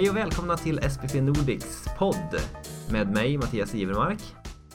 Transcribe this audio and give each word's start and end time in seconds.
Hej 0.00 0.10
och 0.10 0.16
välkomna 0.16 0.56
till 0.56 0.90
SPP 0.90 1.14
Nordics 1.14 1.88
podd 1.98 2.40
med 2.92 3.10
mig 3.10 3.36
Mattias 3.36 3.74
Ivermark. 3.74 4.20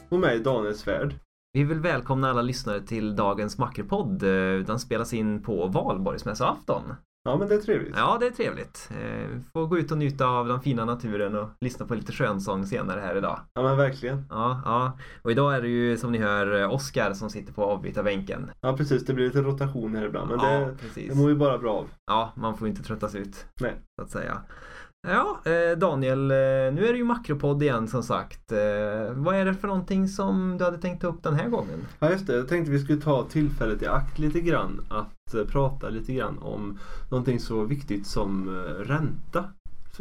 Och 0.09 0.19
mig 0.19 0.39
Daniel 0.39 0.75
Svärd. 0.75 1.15
Vi 1.53 1.63
vill 1.63 1.79
välkomna 1.79 2.29
alla 2.29 2.41
lyssnare 2.41 2.81
till 2.81 3.15
dagens 3.15 3.57
makropodd. 3.57 4.23
Eh, 4.23 4.65
den 4.65 4.79
spelas 4.79 5.13
in 5.13 5.43
på 5.43 5.67
valborgsmässoafton. 5.67 6.81
Ja 7.23 7.37
men 7.37 7.47
det 7.47 7.55
är 7.55 7.59
trevligt. 7.59 7.93
Ja, 7.97 8.17
det 8.19 8.27
är 8.27 8.31
trevligt. 8.31 8.89
Eh, 8.91 9.39
Få 9.53 9.65
gå 9.65 9.77
ut 9.77 9.91
och 9.91 9.97
njuta 9.97 10.27
av 10.27 10.47
den 10.47 10.61
fina 10.61 10.85
naturen 10.85 11.35
och 11.35 11.49
lyssna 11.61 11.85
på 11.85 11.95
lite 11.95 12.11
skönsång 12.11 12.65
senare 12.65 12.99
här 12.99 13.15
idag. 13.15 13.39
Ja 13.53 13.63
men 13.63 13.77
verkligen. 13.77 14.25
Ja, 14.29 14.61
ja. 14.65 14.97
Och 15.21 15.31
idag 15.31 15.55
är 15.55 15.61
det 15.61 15.67
ju 15.67 15.97
som 15.97 16.11
ni 16.11 16.17
hör 16.17 16.67
Oskar 16.67 17.13
som 17.13 17.29
sitter 17.29 17.53
på 17.53 17.63
avbytarbänken. 17.63 18.51
Ja 18.61 18.77
precis, 18.77 19.05
det 19.05 19.13
blir 19.13 19.25
lite 19.25 19.41
rotation 19.41 19.95
här 19.95 20.05
ibland 20.05 20.29
men 20.29 20.39
ja, 20.39 20.59
det, 20.59 20.77
precis. 20.77 21.09
det 21.09 21.15
mår 21.15 21.29
ju 21.29 21.35
bara 21.35 21.57
bra 21.57 21.73
av. 21.73 21.89
Ja, 22.05 22.33
man 22.35 22.57
får 22.57 22.67
inte 22.67 22.83
tröttas 22.83 23.15
ut. 23.15 23.45
Nej. 23.61 23.73
Så 23.99 24.03
att 24.03 24.11
säga. 24.11 24.41
Ja, 25.07 25.39
eh, 25.45 25.77
Daniel, 25.77 26.31
eh, 26.31 26.37
nu 26.73 26.85
är 26.87 26.91
det 26.91 26.97
ju 26.97 27.03
makropodd 27.03 27.63
igen 27.63 27.87
som 27.87 28.03
sagt. 28.03 28.51
Eh, 28.51 28.57
vad 29.13 29.35
är 29.35 29.45
det 29.45 29.53
för 29.53 29.67
någonting 29.67 30.07
som 30.07 30.57
du 30.57 30.65
hade 30.65 30.77
tänkt 30.77 31.01
ta 31.01 31.07
upp 31.07 31.23
den 31.23 31.33
här 31.33 31.49
gången? 31.49 31.87
Ja 31.99 32.11
just 32.11 32.27
det, 32.27 32.35
jag 32.35 32.47
tänkte 32.47 32.71
vi 32.71 32.79
skulle 32.79 33.01
ta 33.01 33.23
tillfället 33.23 33.81
i 33.81 33.87
akt 33.87 34.19
lite 34.19 34.41
grann 34.41 34.85
att 34.89 35.49
prata 35.51 35.89
lite 35.89 36.13
grann 36.13 36.37
om 36.37 36.79
någonting 37.11 37.39
så 37.39 37.63
viktigt 37.63 38.07
som 38.07 38.49
ränta. 38.79 39.43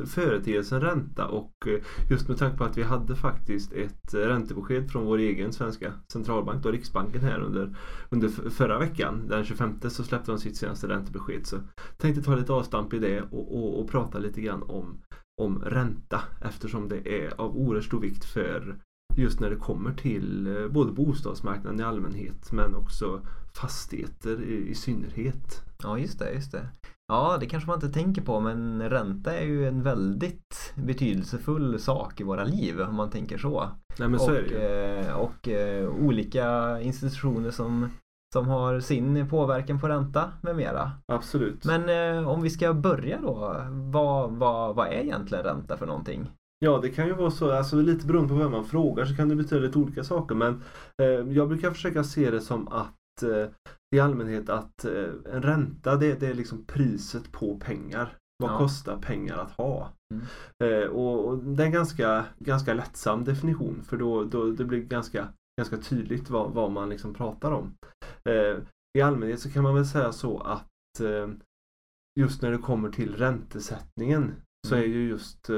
Företeelsen 0.06 0.80
ränta 0.80 1.26
och 1.26 1.52
eh, 1.66 1.80
just 2.10 2.28
med 2.28 2.38
tanke 2.38 2.56
på 2.56 2.64
att 2.64 2.78
vi 2.78 2.82
hade 2.82 3.16
faktiskt 3.16 3.72
ett 3.72 4.14
eh, 4.14 4.18
räntebesked 4.18 4.90
från 4.90 5.04
vår 5.04 5.18
egen 5.18 5.52
svenska 5.52 5.92
centralbank, 6.12 6.62
då 6.62 6.70
Riksbanken 6.70 7.20
här 7.20 7.40
under, 7.40 7.76
under 8.08 8.28
förra 8.28 8.78
veckan. 8.78 9.28
Den 9.28 9.44
25 9.44 9.80
så 9.82 10.04
släppte 10.04 10.30
de 10.30 10.38
sitt 10.38 10.56
senaste 10.56 10.88
räntebesked. 10.88 11.46
Så 11.46 11.56
tänkte 11.96 12.22
ta 12.22 12.34
lite 12.34 12.52
avstamp 12.52 12.94
i 12.94 12.98
det 12.98 13.22
och, 13.22 13.56
och, 13.56 13.80
och 13.80 13.90
prata 13.90 14.18
lite 14.18 14.40
grann 14.40 14.62
om, 14.62 15.02
om 15.42 15.62
ränta 15.62 16.22
eftersom 16.40 16.88
det 16.88 17.24
är 17.24 17.40
av 17.40 17.56
oerhört 17.56 17.84
stor 17.84 18.00
vikt 18.00 18.24
för 18.24 18.78
just 19.16 19.40
när 19.40 19.50
det 19.50 19.56
kommer 19.56 19.94
till 19.94 20.56
eh, 20.56 20.68
både 20.68 20.92
bostadsmarknaden 20.92 21.80
i 21.80 21.82
allmänhet 21.82 22.52
men 22.52 22.74
också 22.74 23.26
fastigheter 23.54 24.42
i, 24.42 24.68
i 24.68 24.74
synnerhet. 24.74 25.62
Ja, 25.82 25.98
just 25.98 26.18
det, 26.18 26.32
just 26.32 26.52
det. 26.52 26.68
Ja, 27.08 27.36
det 27.40 27.46
kanske 27.46 27.70
man 27.70 27.76
inte 27.76 27.88
tänker 27.88 28.22
på 28.22 28.40
men 28.40 28.90
ränta 28.90 29.34
är 29.34 29.44
ju 29.44 29.68
en 29.68 29.82
väldigt 29.82 30.72
betydelsefull 30.74 31.80
sak 31.80 32.20
i 32.20 32.24
våra 32.24 32.44
liv 32.44 32.80
om 32.80 32.94
man 32.94 33.10
tänker 33.10 33.38
så. 33.38 33.68
Nej 33.98 34.08
men 34.08 34.20
så 34.20 34.32
och 34.32 34.52
eh, 34.52 35.16
och 35.16 35.48
eh, 35.48 35.88
olika 35.88 36.80
institutioner 36.80 37.50
som, 37.50 37.88
som 38.32 38.48
har 38.48 38.80
sin 38.80 39.28
påverkan 39.28 39.80
på 39.80 39.88
ränta 39.88 40.32
med 40.42 40.56
mera. 40.56 40.90
Absolut. 41.06 41.64
Men 41.64 41.88
eh, 41.88 42.28
om 42.28 42.42
vi 42.42 42.50
ska 42.50 42.74
börja 42.74 43.20
då. 43.20 43.56
Vad, 43.70 44.30
vad, 44.32 44.74
vad 44.74 44.86
är 44.86 45.02
egentligen 45.02 45.44
ränta 45.44 45.76
för 45.76 45.86
någonting? 45.86 46.30
Ja 46.58 46.78
det 46.82 46.88
kan 46.88 47.06
ju 47.06 47.12
vara 47.12 47.30
så, 47.30 47.52
alltså 47.52 47.76
lite 47.76 48.06
beroende 48.06 48.28
på 48.28 48.34
vem 48.34 48.50
man 48.50 48.64
frågar 48.64 49.04
så 49.04 49.16
kan 49.16 49.28
det 49.28 49.36
betyda 49.36 49.60
lite 49.60 49.78
olika 49.78 50.04
saker 50.04 50.34
men 50.34 50.62
eh, 51.02 51.32
jag 51.36 51.48
brukar 51.48 51.70
försöka 51.70 52.04
se 52.04 52.30
det 52.30 52.40
som 52.40 52.68
att 52.68 53.22
eh, 53.22 53.48
i 53.94 54.00
allmänhet 54.00 54.48
att 54.48 54.84
eh, 54.84 55.10
en 55.32 55.42
ränta 55.42 55.96
det, 55.96 56.20
det 56.20 56.26
är 56.26 56.34
liksom 56.34 56.64
priset 56.64 57.32
på 57.32 57.58
pengar. 57.58 58.16
Vad 58.42 58.50
Ja. 58.50 58.58
kostar 58.58 58.98
pengar 58.98 59.36
att 59.38 59.50
ha? 59.50 59.92
Mm. 60.14 60.24
Eh, 60.64 60.88
och, 60.88 61.28
och 61.28 61.38
det 61.38 61.62
är 61.62 61.66
en 61.66 61.72
ganska, 61.72 62.24
ganska 62.38 62.74
lättsam 62.74 63.24
definition 63.24 63.82
för 63.84 63.96
då, 63.96 64.24
då 64.24 64.50
det 64.50 64.64
blir 64.64 64.80
ganska, 64.80 65.28
ganska 65.60 65.76
tydligt 65.76 66.30
vad, 66.30 66.50
vad 66.50 66.72
man 66.72 66.88
liksom 66.88 67.14
pratar 67.14 67.52
om. 67.52 67.74
Eh, 68.28 68.56
I 68.98 69.02
allmänhet 69.02 69.40
så 69.40 69.50
kan 69.50 69.62
man 69.62 69.74
väl 69.74 69.86
säga 69.86 70.12
så 70.12 70.38
att 70.38 70.68
just 72.20 72.42
när 72.42 72.50
det 72.50 72.58
kommer 72.58 72.90
till 72.90 73.16
räntesättningen 73.16 74.32
så 74.68 74.74
är 74.74 74.78
Mm. 74.78 74.92
ju 74.92 75.08
just 75.08 75.50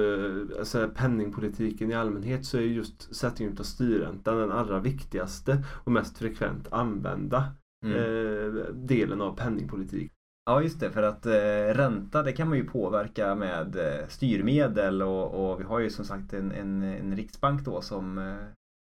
alltså 0.58 0.90
penningpolitiken 0.94 1.90
i 1.90 1.94
allmänhet 1.94 2.44
så 2.44 2.56
är 2.56 2.60
ju 2.62 2.74
just 2.74 3.14
sättningen 3.16 3.58
av 3.58 3.62
styrräntan 3.62 4.36
den 4.38 4.52
allra 4.52 4.80
viktigaste 4.80 5.64
och 5.84 5.92
mest 5.92 6.18
frekvent 6.18 6.72
använda 6.72 7.44
Mm. 7.84 7.96
eh, 7.96 8.64
delen 8.74 9.20
av 9.20 9.36
penningpolitik. 9.36 10.12
Ja 10.46 10.62
just 10.62 10.80
det, 10.80 10.90
för 10.90 11.02
att 11.02 11.26
eh, 11.26 11.74
ränta 11.74 12.22
det 12.22 12.32
kan 12.32 12.48
man 12.48 12.58
ju 12.58 12.64
påverka 12.64 13.34
med 13.34 13.76
eh, 13.76 14.08
styrmedel 14.08 15.02
och, 15.02 15.50
och 15.50 15.60
vi 15.60 15.64
har 15.64 15.78
ju 15.78 15.90
som 15.90 16.04
sagt 16.04 16.32
en, 16.32 16.52
en, 16.52 16.82
en 16.82 17.16
riksbank 17.16 17.64
då 17.64 17.80
som 17.80 18.18
eh, 18.18 18.34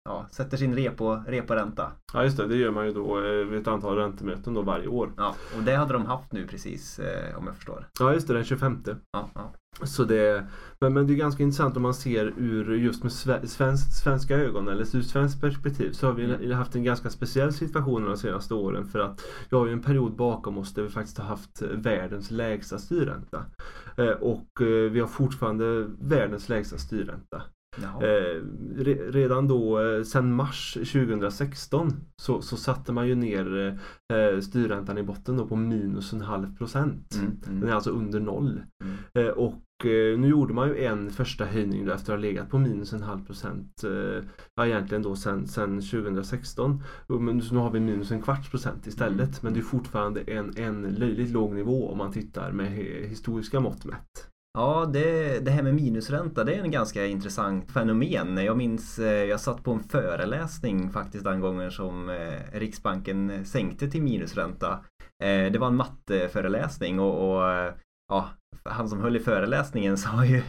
ja, 0.05 0.27
sätter 0.31 0.57
sin 0.57 0.75
repo, 0.75 1.17
reporänta. 1.27 1.93
Ja 2.13 2.25
just 2.25 2.37
det, 2.37 2.47
det 2.47 2.57
gör 2.57 2.71
man 2.71 2.87
ju 2.87 2.93
då 2.93 3.19
eh, 3.19 3.47
vid 3.47 3.61
ett 3.61 3.69
antal 3.69 3.97
räntemöten 3.97 4.55
då 4.55 4.63
varje 4.63 4.89
år. 4.89 5.13
Ja, 5.17 5.35
och 5.57 5.63
det 5.63 5.75
hade 5.75 5.93
de 5.93 6.07
haft 6.07 6.33
nu 6.33 6.47
precis 6.47 6.99
eh, 6.99 7.39
om 7.39 7.47
jag 7.47 7.57
förstår. 7.57 7.87
Ja 8.01 8.13
just 8.15 8.29
det, 8.29 8.35
den 8.35 8.45
25. 8.45 8.79
Ja, 9.13 9.31
ja. 9.35 9.53
Så 9.83 10.05
det, 10.05 10.47
men, 10.81 10.95
men 10.95 11.07
det 11.07 11.13
är 11.13 11.17
ganska 11.17 11.43
intressant 11.43 11.77
om 11.77 11.83
man 11.83 11.95
ser 11.95 12.33
ur 12.37 12.75
just 12.77 13.03
med 13.03 13.13
sve- 13.13 13.47
svensk, 13.47 14.03
svenska 14.03 14.37
ögon 14.37 14.69
eller 14.69 14.97
ur 14.97 15.03
svenskt 15.03 15.41
perspektiv 15.41 15.93
så 15.93 16.07
har 16.07 16.13
vi 16.15 16.25
Mm. 16.25 16.53
haft 16.53 16.75
en 16.75 16.84
ganska 16.84 17.11
speciell 17.11 17.53
situation 17.53 18.05
de 18.05 18.17
senaste 18.17 18.55
åren 18.55 18.84
för 18.84 18.99
att 18.99 19.21
vi 19.51 19.57
har 19.57 19.67
ju 19.67 19.73
en 19.73 19.83
period 19.83 20.17
bakom 20.17 20.59
oss 20.59 20.75
där 20.75 20.83
vi 20.83 20.89
faktiskt 20.89 21.19
har 21.19 21.25
haft 21.25 21.63
världens 21.63 22.31
lägsta 22.31 22.79
styrränta. 22.79 23.45
Eh, 23.97 24.09
och 24.11 24.61
eh, 24.61 24.91
vi 24.91 25.01
har 25.01 25.07
fortfarande 25.07 25.87
världens 26.01 26.49
lägsta 26.49 26.79
styrränta. 26.79 27.43
Eh, 28.03 28.43
re, 28.77 28.94
redan 28.94 29.49
då 29.49 29.81
eh, 29.81 30.03
sen 30.03 30.34
mars 30.34 30.72
2016 30.75 31.93
så, 32.22 32.43
så 32.43 32.56
satte 32.56 32.93
man 32.93 33.09
ju 33.09 33.15
ner 33.15 33.78
eh, 34.12 34.41
styrräntan 34.41 34.99
i 34.99 35.03
botten 35.03 35.37
då 35.37 35.47
på 35.47 35.56
minus 35.56 36.12
en 36.12 36.21
halv 36.21 36.56
procent. 36.56 37.15
Mm, 37.15 37.41
Den 37.44 37.56
mm, 37.56 37.69
är 37.69 37.72
alltså 37.72 37.91
under 37.91 38.21
noll. 38.21 38.62
mm. 38.84 38.97
Eh, 39.15 39.33
och 39.33 39.87
eh, 39.87 40.19
nu 40.19 40.28
gjorde 40.28 40.55
man 40.55 40.69
ju 40.69 40.84
en 40.84 41.10
första 41.10 41.44
höjning 41.44 41.87
då 41.87 41.93
efter 41.93 42.12
att 42.12 42.19
ha 42.19 42.22
legat 42.22 42.50
på 42.50 42.59
minus 42.59 42.93
en 42.93 43.03
halv 43.03 43.27
procent. 43.27 43.84
Eh, 43.84 44.25
ja 44.54 44.66
egentligen 44.66 45.03
då 45.03 45.16
sen, 45.16 45.47
sen 45.47 45.81
2016. 45.81 46.83
Och 47.06 47.22
Men 47.22 47.43
nu 47.53 47.59
har 47.59 47.71
vi 47.71 47.81
minus 47.81 48.10
en 48.10 48.22
kvarts 48.22 48.50
procent 48.50 48.87
istället. 48.87 49.21
Mm. 49.21 49.34
Men 49.41 49.53
det 49.53 49.60
är 49.60 49.62
fortfarande 49.62 50.21
en, 50.21 50.53
en 50.56 50.83
löjligt 50.83 51.31
låg 51.31 51.54
nivå 51.54 51.89
om 51.89 51.99
man 51.99 52.12
tittar 52.12 52.53
med 52.53 52.69
historiska 53.09 53.60
mått 53.60 53.84
mätt. 53.84 54.31
Ja, 54.59 54.91
det, 54.93 55.39
det 55.41 55.51
här 55.51 55.63
med 55.63 55.75
minusränta 55.75 56.45
det 56.45 56.55
är 56.55 56.63
en 56.63 56.71
ganska 56.71 57.07
intressant 57.07 57.71
fenomen. 57.71 58.37
Jag 58.37 58.57
minns, 58.57 58.99
eh, 58.99 59.25
jag 59.25 59.41
satt 59.41 59.65
på 59.65 59.73
en 59.73 59.83
föreläsning 59.83 60.91
faktiskt 60.91 61.25
den 61.25 61.41
gången 61.41 61.71
som 61.71 62.11
eh, 62.11 62.59
Riksbanken 62.59 63.45
sänkte 63.45 63.91
till 63.91 64.03
minusränta. 64.03 64.73
Eh, 65.25 65.53
det 65.53 65.59
var 65.59 65.67
en 65.67 65.77
matteföreläsning 65.77 67.01
och, 67.01 67.31
och 67.31 67.73
ja, 68.09 68.31
han 68.65 68.89
som 68.89 69.01
höll 69.01 69.17
i 69.17 69.21
föreläsningen 69.21 69.97
sa 69.99 70.25
ju 70.25 70.43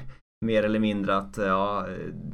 mer 0.46 0.64
eller 0.64 0.80
mindre 0.80 1.18
att 1.18 1.38
ja, 1.38 1.88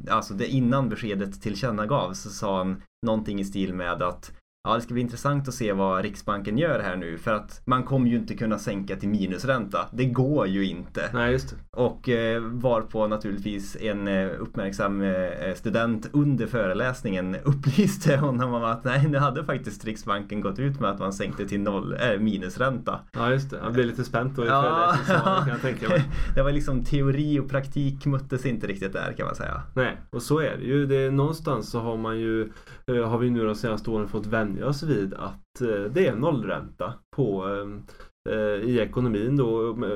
alltså 0.09 0.33
det 0.33 0.47
innan 0.47 0.89
beskedet 0.89 1.41
tillkännagavs 1.41 2.21
så 2.21 2.29
sa 2.29 2.57
han 2.57 2.81
någonting 3.05 3.39
i 3.39 3.45
stil 3.45 3.73
med 3.73 4.03
att 4.03 4.38
Ja, 4.69 4.75
det 4.75 4.81
ska 4.81 4.93
bli 4.93 5.01
intressant 5.01 5.47
att 5.47 5.53
se 5.53 5.73
vad 5.73 6.01
Riksbanken 6.03 6.57
gör 6.57 6.79
här 6.79 6.95
nu 6.95 7.17
för 7.17 7.33
att 7.33 7.61
man 7.65 7.83
kommer 7.83 8.09
ju 8.09 8.15
inte 8.15 8.35
kunna 8.35 8.57
sänka 8.59 8.95
till 8.95 9.09
minusränta. 9.09 9.87
Det 9.91 10.05
går 10.05 10.47
ju 10.47 10.65
inte. 10.65 11.09
Nej 11.13 11.31
just 11.31 11.49
det. 11.49 11.55
Och 11.81 12.09
eh, 12.09 12.41
varpå 12.41 13.07
naturligtvis 13.07 13.77
en 13.81 14.07
eh, 14.07 14.27
uppmärksam 14.39 15.01
eh, 15.01 15.53
student 15.55 16.09
under 16.13 16.47
föreläsningen 16.47 17.35
upplyste 17.43 18.17
honom 18.17 18.53
om 18.53 18.63
att 18.63 18.83
nej, 18.83 19.07
nu 19.07 19.17
hade 19.17 19.43
faktiskt 19.45 19.85
Riksbanken 19.85 20.41
gått 20.41 20.59
ut 20.59 20.79
med 20.79 20.89
att 20.89 20.99
man 20.99 21.13
sänkte 21.13 21.45
till 21.47 21.59
noll, 21.61 21.93
äh, 21.93 22.19
minusränta. 22.19 22.99
Ja 23.13 23.31
just 23.31 23.49
det. 23.49 23.57
Jag 23.63 23.73
blev 23.73 23.85
lite 23.85 24.03
spänt 24.03 24.35
då 24.35 24.43
i 24.43 24.47
Ja. 24.47 24.61
föreläsningssalen 24.61 25.39
kan 25.43 25.49
jag 25.49 25.61
tänka 25.61 25.89
mig. 25.89 26.03
det 26.35 26.41
var 26.43 26.51
liksom 26.51 26.83
teori 26.83 27.39
och 27.39 27.49
praktik 27.49 28.05
möttes 28.05 28.45
inte 28.45 28.67
riktigt 28.67 28.93
där 28.93 29.13
kan 29.17 29.25
man 29.25 29.35
säga. 29.35 29.61
Nej, 29.73 29.97
och 30.09 30.21
så 30.21 30.39
är 30.39 30.57
det 30.57 30.63
ju. 30.63 30.85
Det 30.85 30.95
är, 30.95 31.11
någonstans 31.11 31.69
så 31.69 31.79
har 31.79 31.97
man 31.97 32.19
ju, 32.19 32.49
har 32.87 33.17
vi 33.17 33.29
nu 33.29 33.45
de 33.45 33.55
senaste 33.55 33.89
åren 33.89 34.07
fått 34.07 34.25
vänja 34.25 34.58
oss 34.63 34.83
vid 34.83 35.13
att 35.13 35.61
eh, 35.61 35.83
det 35.91 36.07
är 36.07 36.15
nollränta 36.15 36.93
på 37.15 37.47
eh, 37.47 37.95
i 38.63 38.79
ekonomin 38.79 39.37
då 39.37 39.49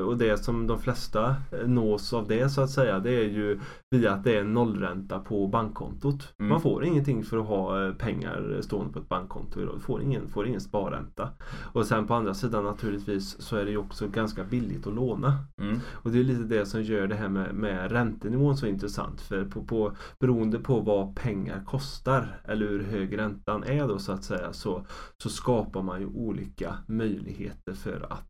och 0.06 0.18
det 0.18 0.44
som 0.44 0.68
de 0.68 0.80
flesta 0.80 1.35
eh, 1.51 1.68
nås 1.68 2.13
av 2.13 2.27
det 2.27 2.50
så 2.50 2.62
att 2.62 2.69
säga 2.69 3.00
det 3.00 3.12
är 3.12 3.30
ju 3.30 3.59
via 3.91 4.13
att 4.13 4.24
det 4.24 4.38
är 4.38 4.44
nollränta 4.44 5.19
på 5.19 5.47
bankkontot. 5.47 6.33
Mm. 6.39 6.50
Man 6.50 6.62
får 6.62 6.85
ingenting 6.85 7.24
för 7.24 7.38
att 7.38 7.47
ha 7.47 7.85
eh, 7.85 7.94
pengar 7.94 8.59
stående 8.62 8.94
på 8.94 9.00
ett 9.00 9.09
bankkonto 9.09 9.62
idag. 9.62 9.81
Får 9.81 10.01
ingen, 10.01 10.30
får 10.30 10.47
ingen 10.47 10.62
sparränta. 10.62 11.30
Och 11.74 11.85
sen 11.85 12.07
på 12.07 12.13
andra 12.13 12.33
sidan 12.33 12.63
naturligtvis 12.63 13.41
så 13.41 13.57
är 13.57 13.65
det 13.65 13.71
ju 13.71 13.77
också 13.77 14.07
ganska 14.07 14.44
billigt 14.44 14.88
att 14.88 14.94
låna. 14.94 15.38
Mm. 15.62 15.80
Och 15.91 16.12
det 16.12 16.19
är 16.19 16.24
lite 16.24 16.44
det 16.44 16.65
som 16.65 16.83
gör 16.83 17.07
det 17.07 17.15
här 17.15 17.30
med, 17.30 17.56
med 17.56 17.91
räntenivån 17.91 18.57
så 18.57 18.68
intressant. 18.68 19.21
För 19.21 19.45
på, 19.45 19.63
på, 19.63 19.95
beroende 20.19 20.59
på 20.59 20.80
vad 20.80 21.15
pengar 21.15 21.63
kostar 21.65 22.41
eller 22.45 22.68
hur 22.68 22.83
hög 22.83 23.18
räntan 23.18 23.63
är 23.63 23.88
då 23.88 24.00
så 24.00 24.12
att 24.12 24.24
säga 24.24 24.53
så, 24.53 24.85
så 25.24 25.30
skapar 25.30 25.81
man 25.81 26.00
ju 26.01 26.07
olika 26.07 26.77
möjligheter 26.88 27.74
för 27.74 28.07
att 28.09 28.09
eh, 28.09 28.23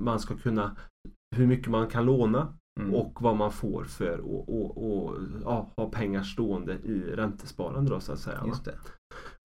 man 0.00 0.20
ska 0.20 0.36
kunna 0.36 0.76
hur 1.36 1.46
mycket 1.46 1.70
man 1.70 1.86
kan 1.86 2.04
låna 2.06 2.52
Mm. 2.78 2.94
och 2.94 3.22
vad 3.22 3.36
man 3.36 3.52
får 3.52 3.84
för 3.84 4.14
att 4.14 4.20
och, 4.20 4.94
och, 4.94 5.16
ja, 5.44 5.72
ha 5.76 5.90
pengar 5.90 6.22
stående 6.22 6.72
i 6.72 7.00
räntesparande 7.00 7.90
då 7.90 8.00
så 8.00 8.12
att 8.12 8.18
säga. 8.18 8.44
Just 8.46 8.64
det. 8.64 8.74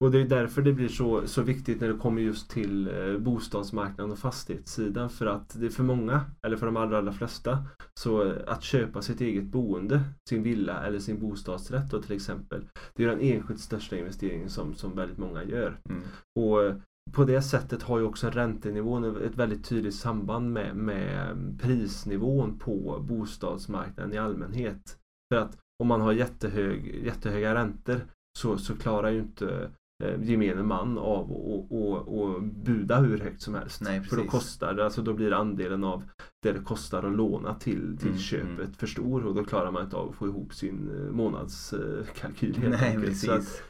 Och 0.04 0.10
det 0.10 0.20
är 0.20 0.24
därför 0.24 0.62
det 0.62 0.72
blir 0.72 0.88
så, 0.88 1.26
så 1.26 1.42
viktigt 1.42 1.80
när 1.80 1.88
det 1.88 1.98
kommer 1.98 2.22
just 2.22 2.50
till 2.50 2.88
eh, 2.88 3.18
bostadsmarknaden 3.18 4.12
och 4.12 4.18
fastighetssidan. 4.18 5.10
För 5.10 5.26
att 5.26 5.60
det 5.60 5.66
är 5.66 5.70
för 5.70 5.82
många, 5.82 6.20
eller 6.46 6.56
för 6.56 6.66
de 6.66 6.76
allra, 6.76 6.98
allra 6.98 7.12
flesta, 7.12 7.66
så 8.00 8.34
att 8.46 8.62
köpa 8.62 9.02
sitt 9.02 9.20
eget 9.20 9.44
boende, 9.44 10.00
sin 10.28 10.42
villa 10.42 10.86
eller 10.86 10.98
sin 10.98 11.20
bostadsrätt 11.20 11.90
då 11.90 12.02
till 12.02 12.16
exempel. 12.16 12.64
Det 12.94 13.04
är 13.04 13.08
den 13.08 13.20
enskilt 13.20 13.60
största 13.60 13.96
investeringen 13.96 14.50
som, 14.50 14.74
som 14.74 14.96
väldigt 14.96 15.18
många 15.18 15.44
gör. 15.44 15.78
Mm. 15.88 16.02
Och 16.40 16.62
eh, 16.62 16.74
på 17.12 17.24
det 17.24 17.42
sättet 17.42 17.82
har 17.82 17.98
ju 17.98 18.04
också 18.04 18.30
räntenivån 18.30 19.04
ett 19.04 19.36
väldigt 19.36 19.64
tydligt 19.64 19.94
samband 19.94 20.52
med, 20.52 20.76
med 20.76 21.36
prisnivån 21.62 22.58
på 22.58 23.04
bostadsmarknaden 23.08 24.12
i 24.12 24.18
allmänhet. 24.18 24.98
För 25.32 25.40
att 25.40 25.58
om 25.78 25.88
man 25.88 26.00
har 26.00 26.12
jättehög, 26.12 27.04
jättehöga 27.04 27.54
räntor 27.54 28.00
så, 28.38 28.58
så 28.58 28.76
klarar 28.76 29.10
ju 29.10 29.18
inte 29.18 29.70
eh, 30.04 30.22
gemene 30.22 30.62
man 30.62 30.98
av 30.98 31.32
att 31.32 32.44
buda 32.44 33.00
hur 33.00 33.18
högt 33.18 33.42
som 33.42 33.54
helst. 33.54 33.80
Nej, 33.80 34.00
för 34.00 34.16
då 34.16 34.24
kostar 34.24 34.74
det, 34.74 34.84
alltså 34.84 35.02
då 35.02 35.12
blir 35.12 35.32
andelen 35.32 35.84
av 35.84 36.02
det 36.42 36.52
det 36.52 36.60
kostar 36.64 37.02
att 37.02 37.16
låna 37.16 37.54
till, 37.54 37.96
till 37.98 38.08
mm, 38.08 38.18
köpet 38.18 38.58
mm. 38.58 38.72
för 38.72 38.86
stor 38.86 39.26
och 39.26 39.34
då 39.34 39.44
klarar 39.44 39.70
man 39.70 39.84
inte 39.84 39.96
av 39.96 40.10
att 40.10 40.16
få 40.16 40.26
ihop 40.26 40.54
sin 40.54 40.90
eh, 40.90 41.12
månadskalkyl. 41.12 42.68
Nej, 42.68 42.98
precis. 43.00 43.62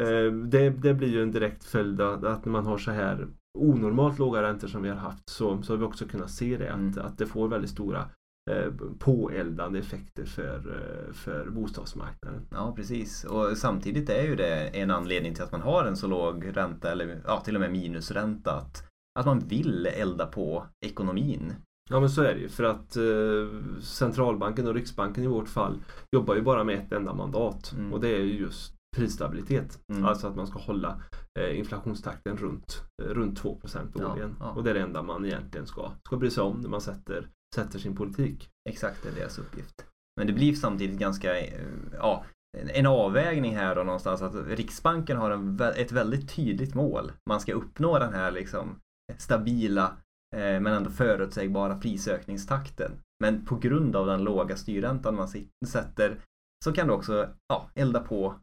Att, 0.00 0.06
eh, 0.06 0.32
det, 0.32 0.70
det 0.70 0.94
blir 0.94 1.08
ju 1.08 1.22
en 1.22 1.30
direkt 1.30 1.64
följd 1.64 2.00
att 2.00 2.44
när 2.44 2.52
man 2.52 2.66
har 2.66 2.78
så 2.78 2.90
här 2.90 3.28
onormalt 3.58 4.18
låga 4.18 4.42
räntor 4.42 4.68
som 4.68 4.82
vi 4.82 4.88
har 4.88 4.96
haft 4.96 5.28
så, 5.28 5.62
så 5.62 5.72
har 5.72 5.78
vi 5.78 5.84
också 5.84 6.04
kunnat 6.04 6.30
se 6.30 6.56
det 6.56 6.68
mm. 6.68 6.90
att, 6.90 6.98
att 6.98 7.18
det 7.18 7.26
får 7.26 7.48
väldigt 7.48 7.70
stora 7.70 8.10
Eh, 8.50 8.72
påeldande 8.98 9.78
effekter 9.78 10.24
för, 10.24 10.56
eh, 10.56 11.12
för 11.12 11.50
bostadsmarknaden. 11.50 12.46
Ja 12.50 12.72
precis 12.76 13.24
och 13.24 13.56
samtidigt 13.56 14.10
är 14.10 14.22
ju 14.22 14.36
det 14.36 14.68
en 14.80 14.90
anledning 14.90 15.34
till 15.34 15.42
att 15.42 15.52
man 15.52 15.60
har 15.60 15.84
en 15.84 15.96
så 15.96 16.06
låg 16.06 16.56
ränta 16.56 16.92
eller 16.92 17.22
ja, 17.26 17.40
till 17.40 17.54
och 17.54 17.60
med 17.60 17.72
minusränta. 17.72 18.52
Att, 18.52 18.88
att 19.18 19.26
man 19.26 19.38
vill 19.38 19.86
elda 19.86 20.26
på 20.26 20.66
ekonomin. 20.86 21.54
Ja 21.90 22.00
men 22.00 22.10
så 22.10 22.22
är 22.22 22.34
det 22.34 22.40
ju 22.40 22.48
för 22.48 22.64
att 22.64 22.96
eh, 22.96 23.82
centralbanken 23.82 24.68
och 24.68 24.74
Riksbanken 24.74 25.24
i 25.24 25.26
vårt 25.26 25.48
fall 25.48 25.78
jobbar 26.16 26.34
ju 26.34 26.42
bara 26.42 26.64
med 26.64 26.78
ett 26.78 26.92
enda 26.92 27.14
mandat 27.14 27.72
mm. 27.72 27.92
och 27.92 28.00
det 28.00 28.08
är 28.08 28.20
just 28.20 28.74
prisstabilitet. 28.96 29.80
Mm. 29.92 30.04
Alltså 30.04 30.26
att 30.26 30.36
man 30.36 30.46
ska 30.46 30.58
hålla 30.58 31.02
eh, 31.38 31.58
inflationstakten 31.58 32.36
runt, 32.36 32.82
eh, 33.02 33.08
runt 33.08 33.38
2 33.38 33.60
årligen. 33.94 34.36
Ja, 34.40 34.46
ja. 34.46 34.50
Och 34.50 34.64
det 34.64 34.70
är 34.70 34.74
det 34.74 34.80
enda 34.80 35.02
man 35.02 35.24
egentligen 35.24 35.66
ska, 35.66 35.92
ska 36.06 36.16
bry 36.16 36.30
sig 36.30 36.42
om 36.42 36.60
när 36.60 36.68
man 36.68 36.80
sätter 36.80 37.28
sätter 37.54 37.78
sin 37.78 37.96
politik. 37.96 38.50
Exakt, 38.68 39.02
det 39.02 39.08
är 39.08 39.14
deras 39.14 39.38
uppgift. 39.38 39.84
Men 40.16 40.26
det 40.26 40.32
blir 40.32 40.54
samtidigt 40.54 40.98
ganska, 40.98 41.40
eh, 41.40 41.60
ja, 41.92 42.24
en 42.58 42.86
avvägning 42.86 43.56
här 43.56 43.74
då 43.74 43.82
någonstans 43.82 44.22
att 44.22 44.34
Riksbanken 44.34 45.16
har 45.16 45.30
en, 45.30 45.60
ett 45.60 45.92
väldigt 45.92 46.36
tydligt 46.36 46.74
mål. 46.74 47.12
Man 47.28 47.40
ska 47.40 47.52
uppnå 47.52 47.98
den 47.98 48.14
här 48.14 48.30
liksom 48.30 48.80
stabila 49.18 49.96
eh, 50.36 50.60
men 50.60 50.66
ändå 50.66 50.90
förutsägbara 50.90 51.78
prisökningstakten. 51.78 52.92
Men 53.20 53.44
på 53.44 53.56
grund 53.56 53.96
av 53.96 54.06
den 54.06 54.24
låga 54.24 54.56
styrräntan 54.56 55.16
man 55.16 55.28
sätter 55.66 56.20
så 56.64 56.72
kan 56.72 56.86
du 56.86 56.92
också 56.92 57.28
ja, 57.48 57.70
elda 57.74 58.00
på 58.00 58.34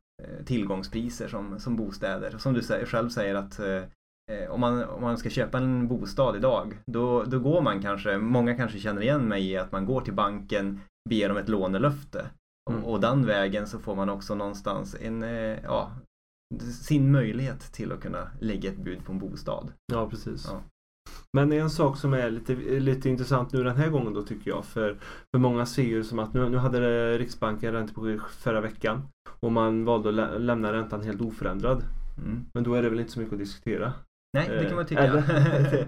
tillgångspriser 0.45 1.27
som, 1.27 1.59
som 1.59 1.75
bostäder. 1.75 2.37
Som 2.37 2.53
du 2.53 2.61
själv 2.61 3.09
säger 3.09 3.35
att 3.35 3.59
Eh, 4.31 4.51
om, 4.51 4.59
man, 4.59 4.83
om 4.83 5.01
man 5.01 5.17
ska 5.17 5.29
köpa 5.29 5.57
en 5.57 5.87
bostad 5.87 6.35
idag, 6.35 6.79
då, 6.85 7.23
då 7.23 7.39
går 7.39 7.61
man 7.61 7.81
kanske, 7.81 8.17
många 8.17 8.55
kanske 8.55 8.79
känner 8.79 9.01
igen 9.01 9.21
mig 9.21 9.51
i 9.51 9.57
att 9.57 9.71
man 9.71 9.85
går 9.85 10.01
till 10.01 10.13
banken, 10.13 10.79
ber 11.09 11.31
om 11.31 11.37
ett 11.37 11.49
lånelöfte. 11.49 12.29
Mm. 12.69 12.83
Och, 12.83 12.91
och 12.91 12.99
den 12.99 13.25
vägen 13.25 13.67
så 13.67 13.79
får 13.79 13.95
man 13.95 14.09
också 14.09 14.35
någonstans 14.35 14.95
en, 15.01 15.23
eh, 15.23 15.63
ja, 15.63 15.91
sin 16.81 17.11
möjlighet 17.11 17.73
till 17.73 17.91
att 17.91 18.01
kunna 18.01 18.31
lägga 18.39 18.69
ett 18.69 18.77
bud 18.77 19.05
på 19.05 19.11
en 19.11 19.19
bostad. 19.19 19.73
Ja, 19.93 20.09
precis. 20.09 20.47
Ja. 20.49 20.61
Men 21.33 21.51
en 21.51 21.69
sak 21.69 21.97
som 21.97 22.13
är 22.13 22.29
lite, 22.29 22.55
lite 22.79 23.09
intressant 23.09 23.53
nu 23.53 23.63
den 23.63 23.75
här 23.75 23.89
gången 23.89 24.13
då 24.13 24.21
tycker 24.21 24.51
jag 24.51 24.65
för, 24.65 24.97
för 25.31 25.39
många 25.39 25.65
ser 25.65 25.83
ju 25.83 26.03
som 26.03 26.19
att 26.19 26.33
nu, 26.33 26.49
nu 26.49 26.57
hade 26.57 27.17
Riksbanken 27.17 27.73
räntebesked 27.73 28.21
förra 28.39 28.61
veckan 28.61 29.07
och 29.39 29.51
man 29.51 29.85
valde 29.85 30.09
att 30.09 30.15
lä 30.15 30.39
lämna 30.39 30.73
räntan 30.73 31.03
helt 31.03 31.21
oförändrad. 31.21 31.83
Mm. 32.17 32.45
Men 32.53 32.63
då 32.63 32.73
är 32.73 32.83
det 32.83 32.89
väl 32.89 32.99
inte 32.99 33.11
så 33.11 33.19
mycket 33.19 33.33
att 33.33 33.39
diskutera. 33.39 33.93
Nej, 34.37 34.59
det 34.59 34.65
kan 34.65 34.75
man 34.75 34.85
tycka. 34.85 35.23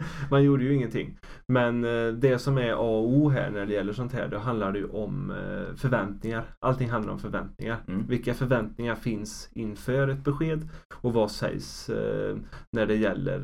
man 0.31 0.43
gjorde 0.43 0.63
ju 0.63 0.73
ingenting. 0.73 1.17
Men 1.47 1.83
eh, 1.83 2.13
det 2.13 2.39
som 2.39 2.57
är 2.57 2.71
A 2.71 2.75
och 2.75 3.09
O 3.09 3.29
här 3.29 3.49
när 3.49 3.65
det 3.65 3.73
gäller 3.73 3.93
sånt 3.93 4.13
här, 4.13 4.27
då 4.27 4.37
handlar 4.37 4.71
det 4.71 4.79
ju 4.79 4.85
om 4.85 5.31
eh, 5.31 5.75
förväntningar. 5.75 6.43
Allting 6.59 6.89
handlar 6.89 7.13
om 7.13 7.19
förväntningar. 7.19 7.77
Mm. 7.87 8.07
Vilka 8.07 8.33
förväntningar 8.33 8.95
finns 8.95 9.49
inför 9.51 10.07
ett 10.07 10.23
besked 10.23 10.69
och 11.01 11.13
vad 11.13 11.31
sägs 11.31 11.89
eh, 11.89 12.37
när 12.71 12.85
det 12.85 12.95
gäller 12.95 13.39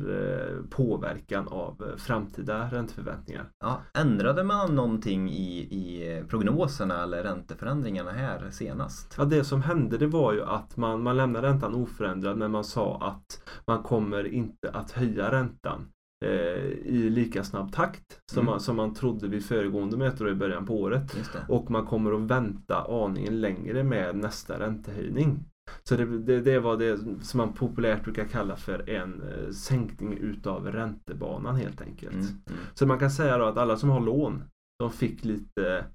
påverkan 0.70 1.48
av 1.48 1.94
framtida 1.96 2.68
ränteförväntningar. 2.72 3.44
Ja, 3.60 3.80
ändrade 3.94 4.44
man 4.44 4.74
någonting 4.74 5.30
i, 5.30 5.58
i 5.58 6.22
prognoserna 6.28 7.02
eller 7.02 7.22
ränteförändringarna 7.22 8.10
här 8.10 8.50
senast? 8.50 9.14
Ja, 9.18 9.24
det 9.24 9.44
som 9.44 9.62
hände 9.62 9.98
det 9.98 10.06
var 10.06 10.32
ju 10.32 10.42
att 10.44 10.76
man, 10.76 11.02
man 11.02 11.16
lämnade 11.16 11.48
räntan 11.48 11.74
oförändrad 11.74 12.36
men 12.36 12.50
man 12.50 12.64
sa 12.64 12.98
att 13.00 13.42
man 13.66 13.82
kommer 13.82 14.26
inte 14.26 14.70
att 14.70 14.92
höja 14.96 15.32
räntan 15.32 15.88
eh, 16.24 16.64
i 16.84 17.10
lika 17.10 17.44
snabb 17.44 17.72
takt 17.72 18.20
som, 18.32 18.40
mm. 18.40 18.50
man, 18.50 18.60
som 18.60 18.76
man 18.76 18.94
trodde 18.94 19.28
vid 19.28 19.44
föregående 19.44 19.96
möte 19.96 20.24
i 20.24 20.34
början 20.34 20.66
på 20.66 20.80
året. 20.80 21.16
Och 21.48 21.70
man 21.70 21.86
kommer 21.86 22.12
att 22.12 22.30
vänta 22.30 23.04
aningen 23.04 23.40
längre 23.40 23.84
med 23.84 24.16
nästa 24.16 24.60
räntehöjning. 24.60 25.44
Så 25.82 25.96
det, 25.96 26.04
det, 26.18 26.40
det 26.40 26.58
var 26.58 26.76
det 26.76 26.98
som 27.22 27.38
man 27.38 27.52
populärt 27.52 28.04
brukar 28.04 28.24
kalla 28.24 28.56
för 28.56 28.90
en 28.90 29.22
eh, 29.22 29.50
sänkning 29.50 30.12
utav 30.12 30.66
räntebanan 30.66 31.56
helt 31.56 31.80
enkelt. 31.80 32.14
Mm. 32.14 32.26
Mm. 32.26 32.58
Så 32.74 32.86
man 32.86 32.98
kan 32.98 33.10
säga 33.10 33.38
då 33.38 33.44
att 33.44 33.56
alla 33.56 33.76
som 33.76 33.90
har 33.90 34.00
lån, 34.00 34.42
de 34.78 34.92
fick 34.92 35.24
lite 35.24 35.86